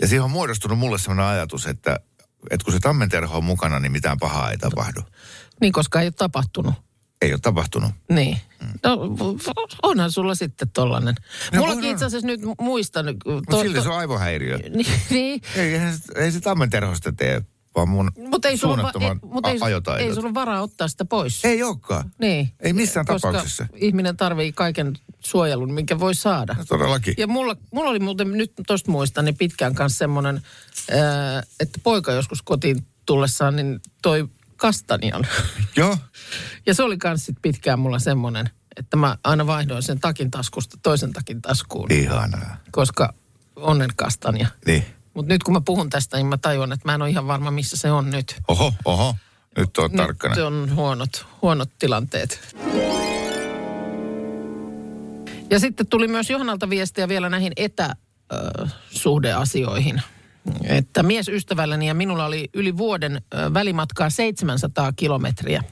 [0.00, 2.00] Ja siihen on muodostunut mulle sellainen ajatus, että,
[2.50, 5.00] että kun se tammenterho on mukana, niin mitään pahaa ei tapahdu.
[5.60, 6.74] Niin, koska ei ole tapahtunut.
[7.22, 7.90] Ei ole tapahtunut.
[8.10, 8.38] Niin.
[8.82, 8.98] No,
[9.82, 11.14] onhan sulla sitten tollanen.
[11.52, 13.06] No, Mullakin on, itse asiassa nyt muistan...
[13.26, 14.58] Mutta silti se on aivohäiriö.
[15.10, 15.40] Niin.
[15.56, 15.80] Ei,
[16.16, 17.42] ei se tammenterhosta tee,
[17.76, 20.88] vaan mun Mutta ei, sulla, va- ei, suunnattoman mut ei, a- ei sulla varaa ottaa
[20.88, 21.44] sitä pois.
[21.44, 22.10] Ei olekaan.
[22.18, 22.52] Niin.
[22.60, 23.66] Ei missään Koska tapauksessa.
[23.76, 26.54] ihminen tarvii kaiken suojelun, minkä voi saada.
[26.58, 27.14] No, todellakin.
[27.18, 30.42] Ja mulla, mulla oli muuten nyt tuosta muistan niin pitkään kanssa semmoinen,
[30.90, 35.26] ää, että poika joskus kotiin tullessaan niin toi kastanjan.
[35.76, 35.98] Joo.
[36.66, 40.76] Ja se oli kans sit pitkään mulla semmoinen, että mä aina vaihdoin sen takin taskusta
[40.82, 42.56] toisen takin taskuun, Ihanaa.
[42.70, 43.14] koska
[43.56, 44.46] onnen kastanja.
[44.66, 44.86] Niin.
[45.14, 47.50] Mutta nyt kun mä puhun tästä, niin mä tajuan, että mä en ole ihan varma,
[47.50, 48.36] missä se on nyt.
[48.48, 49.16] Oho, oho.
[49.58, 50.34] Nyt on tarkkana.
[50.34, 52.54] Nyt on huonot, huonot tilanteet.
[55.50, 60.02] Ja sitten tuli myös Johannalta viestiä vielä näihin etäsuhdeasioihin.
[60.64, 63.22] Että miesystävälläni ja minulla oli yli vuoden
[63.54, 65.64] välimatkaa 700 kilometriä.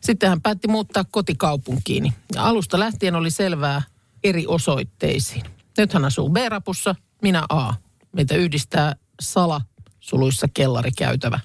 [0.00, 2.12] Sitten hän päätti muuttaa kotikaupunkiini.
[2.34, 3.82] Ja alusta lähtien oli selvää
[4.24, 5.42] eri osoitteisiin.
[5.78, 7.74] Nyt hän asuu B-rapussa, minä A.
[8.12, 9.60] Meitä yhdistää sala
[10.00, 11.40] suluissa kellarikäytävä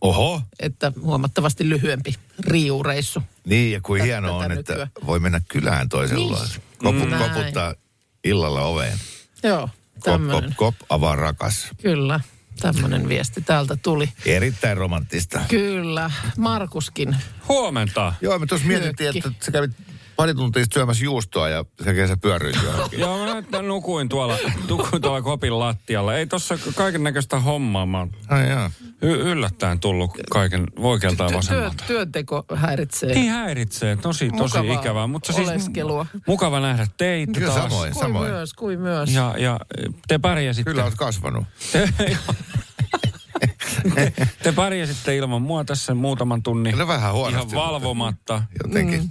[0.00, 0.42] Oho.
[0.60, 3.22] että huomattavasti lyhyempi riiureissu.
[3.46, 6.38] Niin, ja kuin Tätä hienoa on, että voi mennä kylään toisella.
[6.38, 6.62] Niin.
[6.78, 7.74] Kopu, koputtaa
[8.24, 8.98] illalla oveen.
[9.42, 10.54] Joo, Kop, kop, tämmöinen.
[10.56, 11.68] kop, avaa rakas.
[11.82, 12.20] Kyllä,
[12.60, 14.08] tämmöinen viesti täältä tuli.
[14.26, 15.40] Erittäin romanttista.
[15.48, 17.16] Kyllä, Markuskin.
[17.48, 18.12] Huomenta.
[18.20, 19.70] Joo, me tuossa mietittiin, että sä kävit
[20.16, 23.00] pari tuntia sitten syömässä juustoa ja sen jälkeen sä pyöryit johonkin.
[23.06, 26.14] Joo, mä nyt nukuin tuolla, nukuin tuolla kopin lattialla.
[26.14, 27.86] Ei tossa kaiken näköistä hommaa.
[27.86, 28.10] Mä oon
[29.02, 31.84] y- yllättäen tullut kaiken oikealta ja Työ, vasemmalta.
[31.86, 33.14] työnteko häiritsee.
[33.14, 35.06] Niin häiritsee, tosi, tosi Mukavaa ikävää.
[35.06, 36.06] Mutta siis oleskelua.
[36.26, 37.62] mukava nähdä teitä Kyllä taas.
[37.62, 38.30] samoin, samoin.
[38.30, 39.10] myös, kuin myös.
[39.14, 39.60] Ja, ja
[40.08, 40.70] te pärjäsitte.
[40.70, 41.44] Kyllä oot kasvanut.
[44.42, 46.72] Te pärjäsitte ilman mua tässä muutaman tunnin.
[46.72, 47.54] Kyllä vähän Ihan huonosti.
[47.56, 48.42] valvomatta.
[48.64, 49.00] Jotenkin.
[49.00, 49.08] Mm.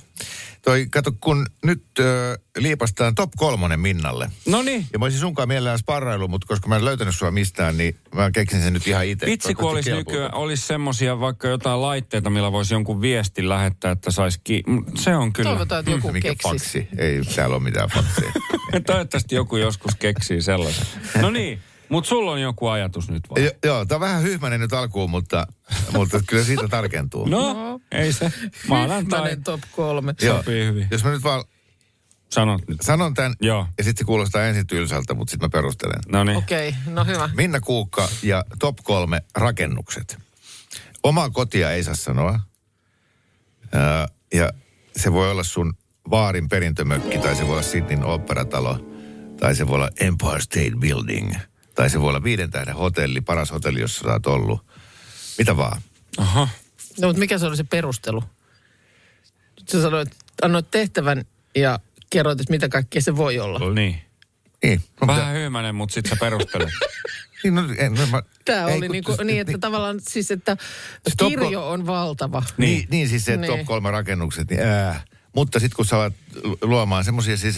[0.61, 4.31] Toi, kato, kun nyt ö, liipastaan top kolmonen Minnalle.
[4.47, 4.87] No niin.
[4.93, 8.31] Ja mä olisin sunkaan mielellään sparrailu, mutta koska mä en löytänyt sua mistään, niin mä
[8.31, 9.25] keksin sen nyt ihan itse.
[9.25, 14.11] Vitsi, kun olisi nykyään, olisi semmosia vaikka jotain laitteita, millä voisi jonkun viestin lähettää, että
[14.11, 14.63] saisi ki-
[14.95, 15.49] Se on kyllä.
[15.49, 16.49] Toivotaan, että joku Mikä keksisi.
[16.79, 16.87] faksi?
[16.97, 18.31] Ei täällä ole mitään faksia.
[18.85, 20.85] Toivottavasti joku joskus keksii sellaisen.
[21.21, 23.43] No niin, mutta sulla on joku ajatus nyt vaan.
[23.43, 25.47] jo, joo, tää on vähän hyhmäinen nyt alkuun, mutta,
[25.93, 27.25] mutta kyllä siitä tarkentuu.
[27.25, 28.31] No, ei se.
[28.67, 29.37] Maanantai.
[29.37, 30.15] Top kolme.
[30.21, 30.37] Joo.
[30.37, 30.87] sopii hyvin.
[30.91, 31.43] Jos mä nyt vaan
[32.31, 32.81] Sanot nyt.
[32.81, 33.67] sanon tämän, Joo.
[33.77, 35.99] ja sitten se kuulostaa ensin tylsältä, mutta sitten mä perustelen.
[36.07, 36.37] No niin.
[36.37, 37.29] Okei, okay, no hyvä.
[37.35, 40.17] Minna Kuukka ja top kolme rakennukset.
[41.03, 42.39] Omaa kotia ei saa sanoa.
[43.71, 44.53] Ää, ja
[44.97, 45.73] se voi olla sun
[46.09, 48.79] vaarin perintömökki, tai se voi olla Sydneyn operatalo,
[49.39, 51.33] tai se voi olla Empire State Building,
[51.75, 54.65] tai se voi olla viiden tähden hotelli, paras hotelli, jossa sä oot ollut.
[55.37, 55.81] Mitä vaan.
[56.17, 56.47] Aha.
[57.01, 58.23] No, mutta mikä se oli se perustelu?
[59.71, 60.09] Sä sanoit,
[60.41, 63.73] annoit tehtävän ja kerroit, että mitä kaikkea se voi olla.
[63.73, 64.01] Niin.
[64.63, 66.69] Niin, no, Vähän mitä- hyymänen, mutta sit sä perustelet.
[67.43, 70.57] niin, no, en, no, mä, Tämä ei, oli kun- niinku, niin, että tavallaan siis, että
[71.17, 72.43] top kirjo on valtava.
[72.57, 73.51] Niin, niin, niin siis se Niin.
[73.51, 75.03] top kolme rakennukset, niin ää.
[75.35, 77.57] Mutta sitten kun sä alat lu- luomaan semmoisia, siis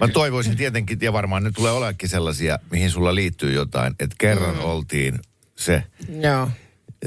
[0.00, 4.54] mä toivoisin tietenkin, ja varmaan ne tulee olemaan sellaisia, mihin sulla liittyy jotain, että kerran
[4.54, 4.64] mm.
[4.64, 5.18] oltiin
[5.56, 5.82] se,
[6.20, 6.50] Joo.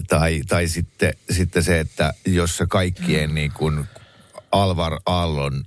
[0.08, 3.86] tai, tai sitten, sitten se, että jos kaikkien niin kuin
[4.52, 5.66] Alvar Aallon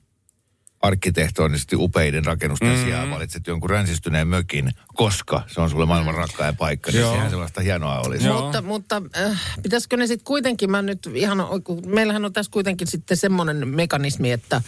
[0.83, 2.85] arkkitehtonisesti upeiden rakennusten mm.
[2.85, 7.13] sijaan valitset jonkun ränsistyneen mökin, koska se on sulle maailman rakkain paikka, niin Joo.
[7.13, 8.27] sehän sellaista hienoa olisi.
[8.27, 8.43] Joo.
[8.43, 11.39] Mutta, mutta äh, pitäisikö ne sitten kuitenkin, mä nyt ihan,
[11.87, 14.63] meillähän on tässä kuitenkin sitten semmoinen mekanismi, että äh,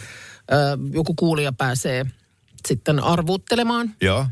[0.91, 2.05] joku kuulija pääsee
[2.67, 3.95] sitten arvuuttelemaan.
[4.01, 4.25] Joo.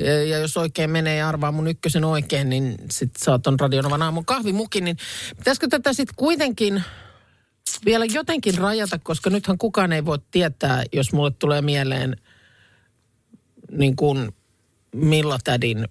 [0.00, 4.02] Ja ja jos oikein menee ja arvaa mun ykkösen oikein, niin sit saat on radionovan
[4.02, 4.84] aamun kahvimukin.
[4.84, 4.96] Niin
[5.36, 6.82] pitäisikö tätä sitten kuitenkin
[7.84, 12.16] vielä jotenkin rajata, koska nythän kukaan ei voi tietää, jos mulle tulee mieleen
[13.70, 14.32] niin kuin
[14.94, 15.88] Milla Tädin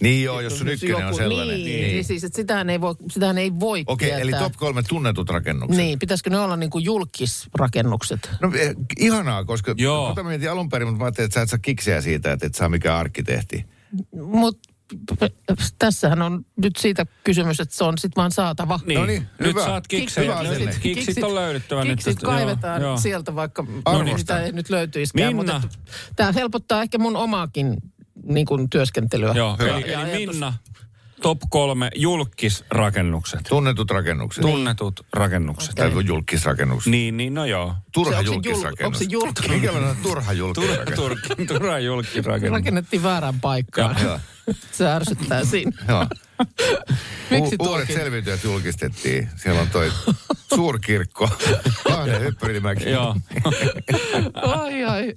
[0.00, 1.56] Niin joo, jos sun ykkönen on sellainen.
[1.56, 2.04] Niin, niin.
[2.04, 4.22] siis että sitähän ei voi, sitähän ei voi Okei, tietää.
[4.22, 5.76] eli top kolme tunnetut rakennukset.
[5.82, 8.30] Niin, pitäisikö ne olla niin kuin julkisrakennukset?
[8.40, 10.08] No eh, ihanaa, koska Joo.
[10.08, 12.46] tota mä mietin alun perin, mutta mä ajattelin, että sä et saa kiksiä siitä, että
[12.46, 13.64] et saa mikään arkkitehti.
[14.22, 14.69] Mutta
[15.78, 18.80] tässähän on nyt siitä kysymys, että se on sitten vaan saatava.
[18.86, 19.00] Niin.
[19.00, 19.64] No niin, nyt hyvä.
[19.64, 20.24] saat kiksejä.
[20.36, 20.72] Hyvä asenne.
[20.72, 21.90] Kiksit, kiksit on löydettävä nyt.
[21.98, 22.98] Kiksit kaivetaan Joo, joo.
[22.98, 24.16] sieltä, vaikka Arvostan.
[24.18, 25.36] mitä ei nyt löytyisikään.
[25.36, 25.52] Minna.
[25.60, 25.78] Mutta
[26.16, 27.76] tämä helpottaa ehkä mun omaakin
[28.24, 29.32] niin kuin, työskentelyä.
[29.32, 29.78] Joo, Hyvä.
[29.78, 30.54] eli, Ja eli ajatus- Minna,
[31.22, 33.40] top kolme julkisrakennukset.
[33.48, 34.40] Tunnetut rakennukset.
[34.42, 35.74] Tunnetut rakennukset.
[35.74, 36.90] Tai julkisrakennukset.
[36.90, 37.74] Niin, niin, no joo.
[37.92, 38.86] Turha Se- julkisrakennus.
[38.86, 39.48] onko se julkis?
[39.48, 40.96] Minkälainen on turha Turha, julkisrakennus?
[40.96, 41.16] tur,
[41.58, 42.58] turha julkisrakennus.
[42.58, 43.96] Rakennettiin väärään paikkaan.
[44.02, 44.20] Joo.
[44.72, 45.72] se ärsyttää siinä.
[45.88, 46.06] Joo.
[47.30, 49.28] Miksi U- uudet selviytyjät julkistettiin.
[49.36, 49.92] Siellä on toi
[50.54, 51.28] suurkirkko,
[51.88, 52.90] Lahden Hyppyrimäki.
[52.90, 53.16] Joo.
[54.34, 55.14] Ai ai.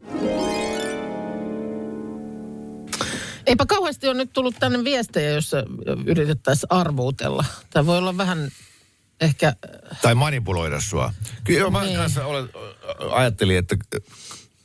[3.45, 5.57] Eipä kauheasti ole nyt tullut tänne viestejä, jossa
[6.05, 7.45] yritettäisiin arvuutella.
[7.69, 8.51] Tämä voi olla vähän
[9.21, 9.53] ehkä,
[10.01, 11.13] Tai manipuloida sua.
[11.43, 11.97] Kyllä mä Niin.
[11.97, 12.49] kanssa olen,
[13.11, 13.75] ajattelin, että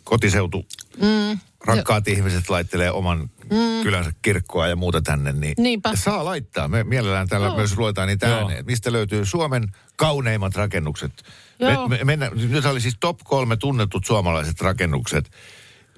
[0.05, 0.67] kotiseutu,
[1.03, 1.39] mm.
[1.67, 3.83] rakkaat ihmiset laittelee oman mm.
[3.83, 5.91] kylänsä kirkkoa ja muuta tänne, niin Niinpä.
[5.97, 6.69] saa laittaa.
[6.69, 7.57] Me mielellään täällä Joo.
[7.57, 8.39] myös luetaan niitä Joo.
[8.39, 8.67] ääneen.
[8.67, 11.13] Mistä löytyy Suomen kauneimmat rakennukset?
[11.59, 11.89] Joo.
[11.89, 15.31] Me, me, mennä, nyt oli siis top kolme tunnetut suomalaiset rakennukset,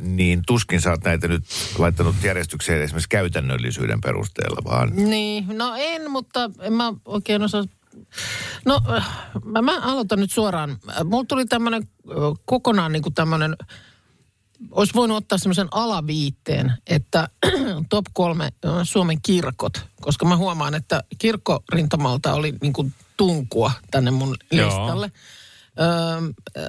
[0.01, 1.45] niin tuskin sä oot näitä nyt
[1.79, 7.65] laittanut järjestykseen esimerkiksi käytännöllisyyden perusteella, vaan niin, no en, mutta en mä oikein osaa.
[8.67, 9.09] No, äh,
[9.45, 10.71] mä, mä aloitan nyt suoraan.
[10.71, 11.83] Äh, Mulla tuli tämmöinen
[12.45, 13.57] kokonaan niin kuin tämmöinen,
[14.70, 17.29] olisi voinut ottaa semmoisen alaviitteen, että
[17.90, 24.37] top kolme Suomen kirkot, koska mä huomaan, että kirkkorintamalta oli niin kuin tunkua tänne mun
[24.53, 24.66] Joo.
[24.66, 25.12] listalle.
[25.81, 26.66] Öö,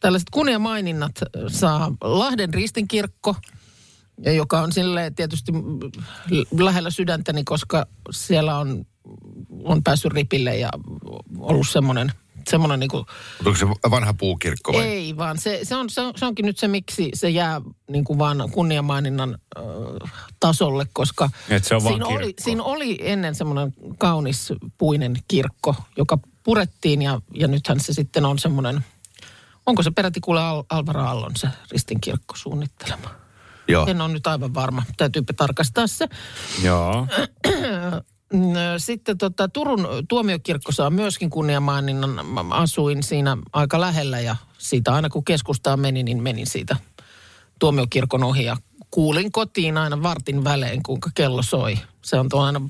[0.00, 1.12] tällaiset kunniamaininnat
[1.48, 3.36] saa Lahden ristinkirkko,
[4.18, 5.52] joka on silleen tietysti
[6.58, 8.86] lähellä sydäntäni, koska siellä on,
[9.64, 10.70] on päässyt ripille ja
[11.38, 12.12] ollut semmoinen,
[12.50, 13.06] semmoinen niin kuin,
[13.46, 14.82] onko se vanha puukirkko vai?
[14.82, 18.04] ei vaan se, se, on, se, on, se onkin nyt se, miksi se jää niin
[18.04, 19.60] kuin vaan kunniamaininnan ö,
[20.40, 26.18] tasolle, koska Et se on siinä, oli, siinä oli ennen semmoinen kaunis puinen kirkko, joka
[26.42, 28.84] purettiin ja, ja nythän se sitten on semmoinen,
[29.66, 33.10] onko se peräti kuule Al, Alvar Aallon se ristinkirkko suunnittelema?
[33.68, 33.86] Joo.
[33.86, 34.82] En ole nyt aivan varma.
[34.96, 36.08] Täytyypä tarkastaa se.
[36.62, 37.06] Joo.
[38.78, 42.26] Sitten tota, Turun tuomiokirkko saa myöskin kunniamaininnan.
[42.26, 46.76] Mä asuin siinä aika lähellä ja siitä aina kun keskustaan meni, niin menin siitä
[47.58, 48.56] tuomiokirkon ohi ja
[48.90, 51.78] kuulin kotiin aina vartin välein, kuinka kello soi.
[52.02, 52.60] Se on aina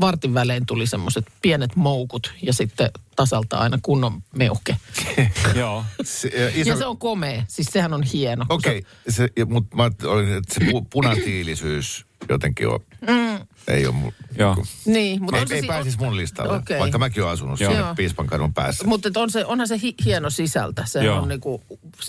[0.00, 4.76] vartin välein tuli semmoiset pienet moukut ja sitten tasalta aina kunnon meuhke.
[5.60, 5.84] Joo.
[6.04, 8.46] Se, ja iso, Ja se on komea, siis sehän on hieno.
[8.48, 13.21] Okei, okay, se, mutta mä olin, että se pu, punatiilisyys jotenkin on, mm.
[13.68, 14.56] Ei ole mun, Joo.
[14.86, 16.78] Niin, mutta ei, on se ei si- pääsisi mun listalle, Okei.
[16.80, 17.70] vaikka mäkin olen asunut Joo.
[17.72, 17.94] siinä Joo.
[17.94, 18.86] Piispankadun päässä.
[18.86, 20.82] Mutta on se, onhan se hi, hieno sisältä.
[20.86, 21.18] Se Joo.
[21.18, 21.62] on niinku,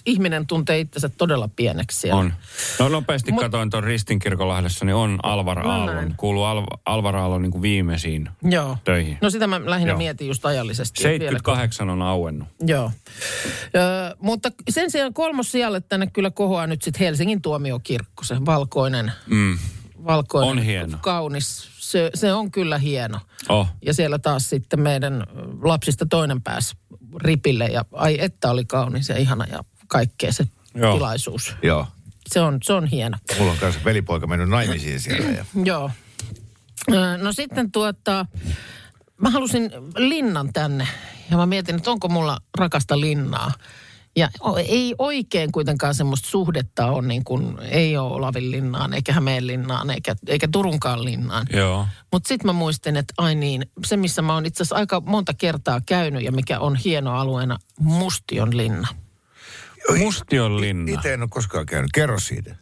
[0.05, 2.19] ihminen tuntee itsensä todella pieneksi siellä.
[2.19, 2.33] On.
[2.79, 5.95] No nopeasti Mut- katoin tuon Ristinkirkolahdessa, niin on Alvar No Aallon.
[5.95, 6.13] näin.
[6.17, 8.77] Kuuluu Al, Alvar Aallon niin kuin viimeisiin Joo.
[8.83, 9.17] töihin.
[9.21, 9.97] No sitä mä lähinnä Joo.
[9.97, 10.99] mietin just ajallisesti.
[10.99, 12.47] että vieläkö- 78 on auennut.
[12.65, 12.91] Joo.
[13.75, 19.11] Ö, mutta sen sijaan kolmos sijalle tänne kyllä kohoaa nyt sitten Helsingin tuomiokirkko, se valkoinen,
[19.27, 19.57] Mm.
[20.05, 20.97] Valkoinen On hieno.
[21.01, 21.69] kaunis.
[21.79, 23.19] Se, se on kyllä hieno.
[23.49, 23.67] Oh.
[23.85, 25.23] Ja siellä taas sitten meidän
[25.61, 26.75] lapsista toinen pääsi
[27.23, 30.93] ripille ja ai että oli kaunis ja ihana ja kaikkea se Joo.
[30.93, 31.55] tilaisuus.
[31.63, 31.87] Joo.
[32.29, 33.17] Se on, se on hieno.
[33.39, 35.29] Mulla on kanssa velipoika mennyt naimisiin siellä.
[35.29, 35.91] Ja, Joo.
[37.21, 38.25] No sitten tuota,
[39.21, 40.87] mä halusin linnan tänne
[41.31, 43.51] ja mä mietin, että onko mulla rakasta linnaa.
[44.15, 44.29] Ja
[44.67, 49.89] ei oikein kuitenkaan semmoista suhdetta ole, niin kuin ei ole Olavin linnaan, eikä Hämeen linnaan,
[49.89, 51.47] eikä, eikä Turunkaan linnaan.
[51.53, 51.87] Joo.
[52.11, 55.33] Mutta sitten mä muistin, että ai niin, se missä mä oon itse asiassa aika monta
[55.33, 58.87] kertaa käynyt ja mikä on hieno alueena, Mustion linna.
[59.97, 60.91] Mustion linna.
[60.93, 61.91] itse en ole koskaan käynyt.
[61.93, 62.55] Kerro siitä.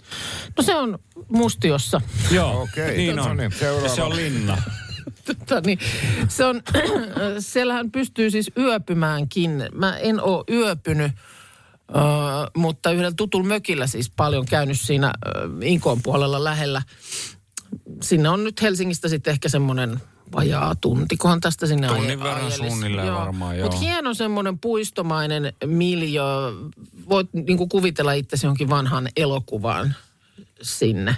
[0.57, 2.01] No se on Mustiossa.
[2.31, 3.37] Joo, Okei, niin no on.
[3.37, 3.95] niin, seuraava.
[3.95, 4.57] se on linna.
[5.25, 5.79] Tota, niin,
[6.27, 6.61] se on,
[7.39, 9.63] siellähän pystyy siis yöpymäänkin.
[9.73, 11.11] Mä en ole yöpynyt,
[12.57, 15.13] mutta yhdellä tutulla mökillä siis paljon käynyt siinä äh,
[15.61, 16.81] Inkoon puolella lähellä.
[18.01, 20.01] Sinne on nyt Helsingistä sitten ehkä semmoinen
[20.35, 22.57] vajaa tuntikohan tästä sinne Tunnin aje- verran ajelisi.
[22.57, 23.65] suunnilleen varmaan, joo.
[23.69, 26.23] Mutta hieno semmoinen puistomainen miljö.
[27.09, 29.95] Voit niinku kuvitella itsesi johonkin vanhaan elokuvaan
[30.61, 31.15] sinne.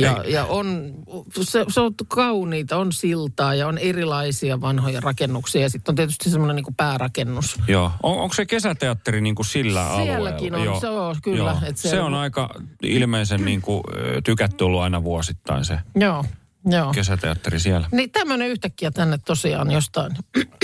[0.00, 0.94] Ja, ja on,
[1.42, 5.62] se, se on kauniita, on siltaa ja on erilaisia vanhoja rakennuksia.
[5.62, 7.56] Ja sitten on tietysti semmoinen niin päärakennus.
[7.68, 7.90] Joo.
[8.02, 10.74] On, onko se kesäteatteri niin kuin sillä Sielläkin alueella?
[10.74, 11.58] on, se on kyllä, Joo.
[11.68, 12.50] et se- se on aika
[12.82, 13.82] ilmeisen niin kuin,
[14.24, 16.24] tykätty ollut aina vuosittain se Joo,
[16.66, 16.92] joo.
[16.92, 17.88] kesäteatteri siellä.
[17.92, 20.12] Niin tämmöinen yhtäkkiä tänne tosiaan jostain,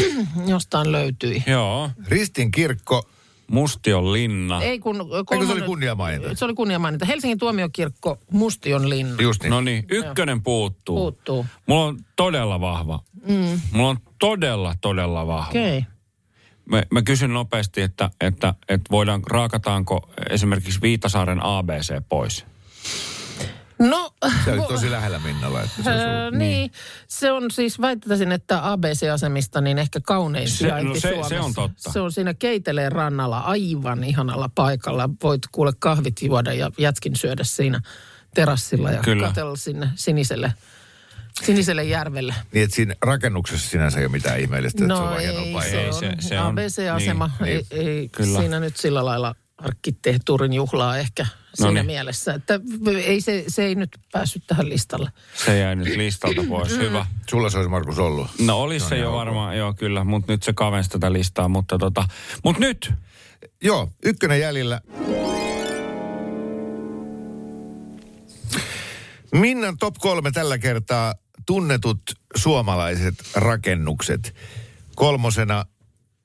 [0.47, 1.43] jostain löytyi.
[1.47, 1.91] Joo.
[2.09, 3.11] Ristin kirkko,
[3.51, 4.63] Mustion linna.
[4.63, 4.97] Ei kun...
[5.33, 6.35] Eikö se oli kunniamaininta?
[6.35, 7.05] Se oli kunniamaininta.
[7.05, 9.17] Helsingin tuomiokirkko, Mustion linna.
[9.23, 9.51] Just niin.
[9.51, 10.97] No niin, ykkönen puuttuu.
[10.97, 11.47] Puuttuu.
[11.67, 13.01] Mulla on todella vahva.
[13.29, 13.61] Mm.
[13.73, 15.49] Mulla on todella, todella vahva.
[15.49, 15.79] Okei.
[15.79, 15.91] Okay.
[16.71, 22.47] Mä, mä kysyn nopeasti, että, että, että voidaan, raakataanko esimerkiksi Viitasaaren ABC pois?
[23.81, 24.11] No,
[24.45, 25.63] Se oli tosi lähellä Minnalla.
[25.63, 26.39] Että se Öö, ollut.
[26.39, 26.71] niin.
[27.09, 31.41] Se on siis, väittäisin, että ABC-asemista niin ehkä kaunein Se- sijainti no se- se Suomessa.
[31.41, 31.93] on totta.
[31.93, 35.11] Se on siinä Keiteleen rannalla aivan ihanalla paikalla.
[35.23, 37.81] Voit kuule kahvit juoda ja jätkin syödä siinä
[38.35, 39.27] terassilla ja Kyllä.
[39.27, 40.55] katsella sinne siniselle,
[41.43, 42.35] siniselle järvelle.
[42.53, 45.39] Niin, että siinä rakennuksessa sinänsä ei ole mitään ihmeellistä, että se on No vaan hieno
[45.41, 45.71] ei, paikka.
[45.71, 47.31] se Ei, on se- se on- ABC-asema.
[47.41, 48.41] niin, ei, ei kyllä.
[48.41, 51.87] siinä nyt sillä lailla arkkitehtuurin juhlaa ehkä siinä niin.
[51.87, 52.35] mielessä.
[52.35, 52.61] Että
[53.05, 55.13] ei se, se ei nyt päässyt tähän listalle.
[55.35, 56.77] Se jäi nyt listalta pois.
[56.77, 57.07] Hyvä.
[57.31, 58.31] Sulla se olisi Markus ollut.
[58.39, 61.49] No olisi se jo varmaan, joo kyllä, mutta nyt se kavensi tätä listaa.
[61.49, 62.09] Mutta tota,
[62.45, 62.93] mut nyt,
[63.63, 64.81] Joo, ykkönen jäljellä.
[69.33, 71.15] Minnan top kolme tällä kertaa
[71.47, 72.01] tunnetut
[72.37, 74.35] suomalaiset rakennukset.
[74.95, 75.65] Kolmosena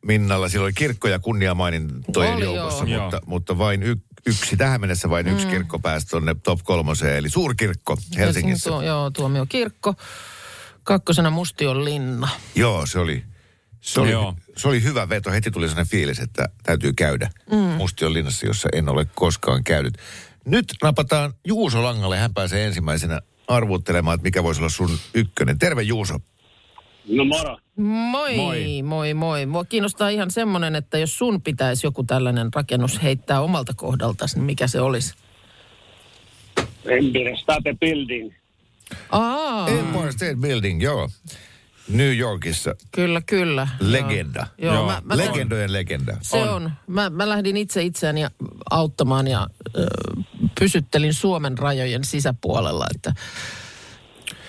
[0.06, 3.02] Minnalla, siellä oli kirkko ja kunniamainintojen Oli, joukossa, joo.
[3.02, 7.30] mutta, mutta vain y, yksi, tähän mennessä vain yksi kirkko pääsi tuonne top kolmoseen, eli
[7.30, 8.70] suurkirkko Helsingissä.
[8.70, 9.96] Tuo, joo, tuomiokirkko.
[10.84, 12.30] Kakkosena Mustion linna.
[12.56, 13.24] Joo, se oli,
[13.82, 14.36] se oli, Joo.
[14.58, 15.32] se oli hyvä veto.
[15.32, 17.58] Heti tuli sellainen fiilis, että täytyy käydä mm.
[17.58, 19.98] Mustion linnassa, jossa en ole koskaan käynyt.
[20.46, 22.18] Nyt napataan Juuso Langalle.
[22.18, 25.60] Hän pääsee ensimmäisenä arvuuttelemaan, että mikä voisi olla sun ykkönen.
[25.60, 26.20] Terve Juuso.
[27.08, 27.58] No moro.
[27.76, 29.14] Moi, moi, Moi.
[29.14, 29.46] moi.
[29.46, 34.46] Mua kiinnostaa ihan semmoinen, että jos sun pitäisi joku tällainen rakennus heittää omalta kohdaltasi, niin
[34.46, 35.16] mikä se olisi?
[36.86, 38.34] Empire State Building.
[39.10, 41.10] Aa, Empire State Building, joo.
[41.90, 42.76] New Yorkissa.
[42.92, 43.68] kyllä, kyllä.
[43.80, 44.48] Legenda.
[44.58, 44.86] Joo, Joo.
[44.86, 46.18] Mä, mä, Legendojen legenda.
[46.22, 46.50] Se on.
[46.50, 46.72] on.
[46.88, 48.22] Mä, mä lähdin itse itseäni
[48.70, 49.86] auttamaan ja ö,
[50.60, 53.14] pysyttelin Suomen rajojen sisäpuolella, että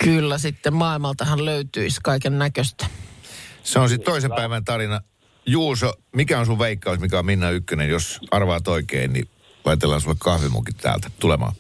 [0.05, 2.87] kyllä sitten maailmaltahan löytyisi kaiken näköistä.
[3.63, 5.01] Se on sitten toisen päivän tarina.
[5.47, 7.89] Juuso, mikä on sun veikkaus, mikä on Minna ykkönen?
[7.89, 9.29] Jos arvaat oikein, niin
[9.65, 11.53] laitellaan sulle kahvimukit täältä tulemaan.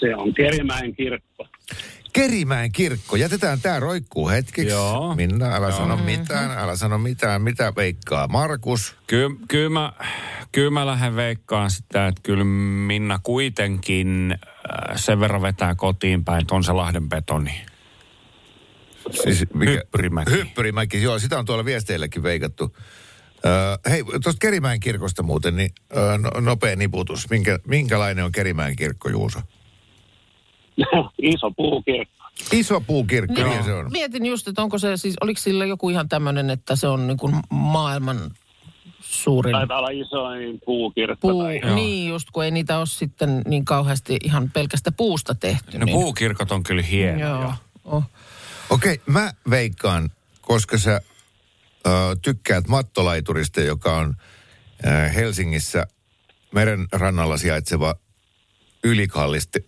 [0.00, 1.46] Se on Kerimäen kirkko.
[2.12, 3.16] Kerimäen kirkko.
[3.16, 4.70] Jätetään tää roikkuu hetkeksi.
[4.70, 5.14] Joo.
[5.14, 7.42] Minna, älä sano mitään, älä sano mitään.
[7.42, 8.28] Mitä veikkaa?
[8.28, 8.96] Markus?
[9.06, 9.92] kyllä, kyllä, mä,
[10.52, 14.38] kyllä mä lähden veikkaan sitä, että kyllä Minna kuitenkin
[14.96, 17.60] sen verran vetää kotiin päin, että on se Lahden betoni.
[19.10, 20.30] Siis Hyppyrimäki.
[20.30, 21.18] Hyppyrimäki, joo.
[21.18, 22.76] Sitä on tuolla viesteilläkin veikattu.
[23.46, 27.30] Öö, hei, tuosta Kerimäen kirkosta muuten, niin öö, no, nopea niputus.
[27.30, 29.40] Minkä, minkälainen on Kerimäen kirkko, Juuso?
[31.18, 32.24] Iso puukirkko.
[32.52, 33.92] Iso puukirkko, niin se on.
[33.92, 37.16] Mietin just, että onko se siis, oliko sillä joku ihan tämmöinen, että se on niin
[37.16, 38.30] kuin maailman
[39.04, 41.28] suurin Taitaa olla isoin puukirkko.
[41.28, 41.42] puu.
[41.42, 41.74] Tai, Joo.
[41.74, 45.78] Niin just, kun ei niitä ole sitten niin kauheasti ihan pelkästä puusta tehty.
[45.78, 45.92] No niin.
[45.94, 47.28] puukirkot on kyllä hienoja.
[47.28, 47.54] Joo.
[47.84, 48.04] Oh.
[48.70, 51.00] Okei, mä veikkaan, koska sä
[51.86, 51.90] ö,
[52.22, 54.14] tykkäät mattolaiturista, joka on
[54.86, 55.86] ö, Helsingissä
[56.52, 57.94] meren rannalla sijaitseva
[58.84, 59.64] ylikallis te-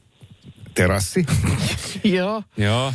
[0.75, 1.27] terassi.
[2.05, 2.43] Joo.
[2.57, 2.93] Joo.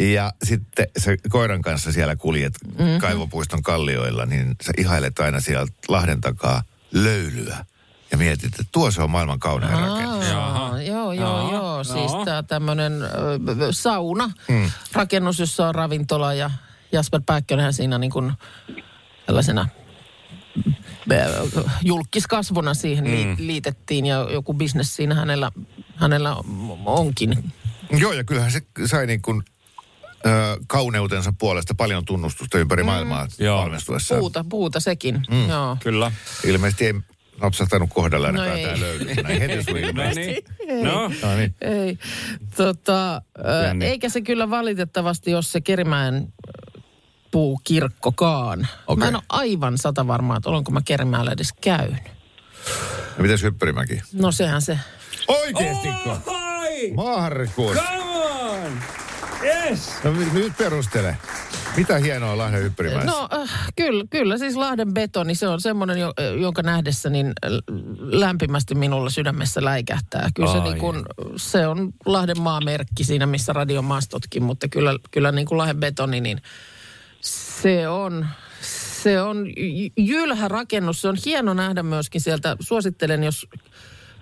[0.00, 2.98] Ja sitten sä koiran kanssa siellä kuljet mm-hmm.
[3.00, 7.64] kaivopuiston kallioilla, niin sä ihailet aina sieltä Lahden takaa löylyä.
[8.10, 10.26] Ja mietit, että tuo se on maailman kaunein rakennus.
[10.28, 10.82] Jaha.
[10.82, 11.52] Joo, joo, Jaha.
[11.52, 11.84] joo.
[11.84, 12.24] Siis Joo.
[12.24, 12.92] tämä tämmöinen
[13.70, 14.70] sauna, mm.
[14.92, 16.50] rakennus, jossa on ravintola ja
[16.92, 18.32] Jasper Pääkkönenhän siinä niin kuin
[19.26, 19.68] tällaisena
[21.12, 21.48] ö,
[21.82, 23.36] julkiskasvuna siihen mm.
[23.38, 25.52] liitettiin ja joku bisnes siinä hänellä,
[25.96, 26.36] hänellä
[26.86, 27.52] onkin.
[27.90, 29.42] Joo, ja kyllähän se sai niin kuin,
[30.26, 30.30] ö,
[30.66, 33.58] kauneutensa puolesta paljon tunnustusta ympäri maailmaa Joo.
[33.60, 34.18] valmistuessaan.
[34.20, 35.22] Puuta, puuta sekin.
[35.30, 35.48] Mm.
[35.48, 35.76] Joo.
[35.82, 36.12] Kyllä.
[36.44, 36.94] Ilmeisesti ei
[37.40, 38.64] napsahtanut kohdalla ainakaan No no ei.
[38.66, 39.14] tämä löyly.
[39.22, 40.44] Näin heti sun No niin.
[40.84, 41.08] No.
[41.22, 41.54] No niin.
[41.60, 41.98] Ei.
[42.56, 43.84] Tota, ö, Jänni.
[43.86, 46.32] eikä se kyllä valitettavasti, jos se Kerimäen
[47.30, 48.68] puukirkkokaan.
[48.86, 48.98] Okei.
[48.98, 52.02] Mä en ole aivan sata varmaa, että olenko mä Kerimäellä edes käynyt.
[53.16, 54.02] Ja mitäs Hyppyrimäki?
[54.12, 54.78] No sehän se.
[55.28, 56.18] Oikeestiko?
[56.26, 56.90] Ai!
[59.44, 59.90] Yes!
[60.04, 61.16] No nyt perustele.
[61.76, 63.10] Mitä hienoa Lahden Hyppyrimäessä?
[63.10, 67.58] No äh, kyllä, kyllä, siis Lahden betoni, se on semmoinen, jo, jonka nähdessä niin l-
[67.98, 70.28] lämpimästi minulla sydämessä läikähtää.
[70.34, 71.04] Kyllä se, niin kuin,
[71.36, 76.42] se on Lahden maamerkki siinä, missä radiomaastotkin, mutta kyllä, kyllä niin kuin Lahden betoni, niin
[77.20, 78.26] se on,
[79.02, 79.46] se on
[79.96, 81.00] jylhä rakennus.
[81.00, 82.56] Se on hieno nähdä myöskin sieltä.
[82.60, 83.46] Suosittelen, jos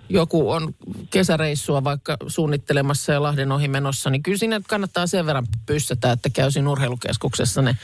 [0.09, 0.75] joku on
[1.09, 6.29] kesäreissua vaikka suunnittelemassa ja Lahden ohi menossa, niin kyllä sinne kannattaa sen verran pyssätä, että
[6.29, 7.77] käy siinä urheilukeskuksessa ne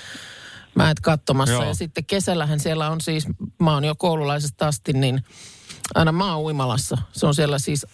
[0.76, 1.54] mäet katsomassa.
[1.54, 1.64] Joo.
[1.64, 3.28] Ja sitten kesällähän siellä on siis,
[3.60, 5.24] mä oon jo koululaisesta asti, niin
[5.96, 6.98] aina maa uimalassa.
[7.12, 7.86] Se on siellä siis,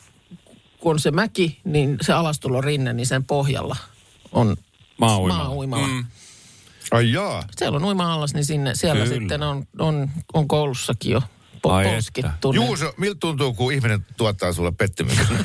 [0.80, 3.76] kun on se mäki, niin se alastulorinne, niin sen pohjalla
[4.32, 4.56] on
[4.98, 5.44] Maa-uimala.
[5.44, 5.88] maa-uimala.
[5.88, 6.06] Mm.
[6.92, 7.44] Ai jaa.
[7.58, 9.20] Siellä on uima-allas, niin sinne, siellä Kyllä.
[9.20, 11.22] sitten on, on, on koulussakin jo
[11.62, 12.54] po- poskittu.
[12.54, 15.28] Juuso, miltä tuntuu, kun ihminen tuottaa sulle pettymyksen?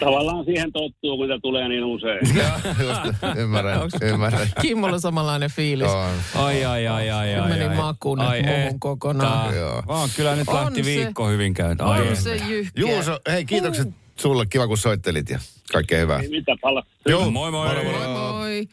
[0.00, 2.18] Tavallaan siihen tottuu, kun se tulee niin usein.
[2.38, 2.48] Joo,
[2.88, 3.00] just,
[3.36, 4.48] ymmärrän, ymmärrän.
[4.62, 5.88] Kimmolla samanlainen fiilis.
[5.90, 6.10] On.
[6.34, 7.48] Ai, ai, ai, ai, ai.
[7.48, 7.76] Meni ai.
[7.76, 9.56] makuun nyt kokonaan.
[9.56, 9.82] Joo.
[9.86, 11.88] Vaan kyllä nyt On lähti se- viikko hyvin käyntiin.
[11.88, 12.82] Ai On se jyhkeä.
[12.92, 14.46] Juuso, hei kiitokset sulle.
[14.46, 15.38] Kiva, kun soittelit ja
[15.72, 16.18] kaikkea hyvää.
[16.20, 16.82] Ei mitä pala.
[17.08, 17.74] Joo, Moi moi.
[17.74, 18.68] Moi moi.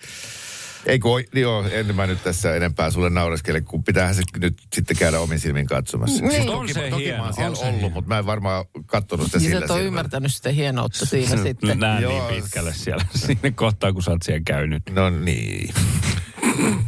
[0.86, 4.98] Ei kun, joo, en mä nyt tässä enempää sulle naureskele, kun pitäähän se nyt sitten
[4.98, 6.26] käydä omin silmin katsomassa.
[6.26, 6.50] Niin.
[6.50, 7.90] On toki, se toki hieno, mä oon siellä on ollut, hieno.
[7.94, 9.88] mutta mä en varmaan kattonut sitä Niin sä sillä ole silmällä.
[9.88, 11.80] ymmärtänyt sitä hienoutta siinä sitten.
[11.80, 12.30] Näen Joo.
[12.30, 14.84] niin pitkälle siellä sinne kohtaan, kun sä oot siellä käynyt.
[14.90, 15.74] No niin.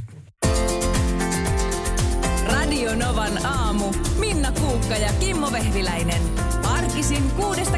[2.54, 3.94] Radio Novan aamu.
[4.20, 6.22] Minna Kuukka ja Kimmo Vehviläinen.
[6.64, 7.78] Arkisin kuudesta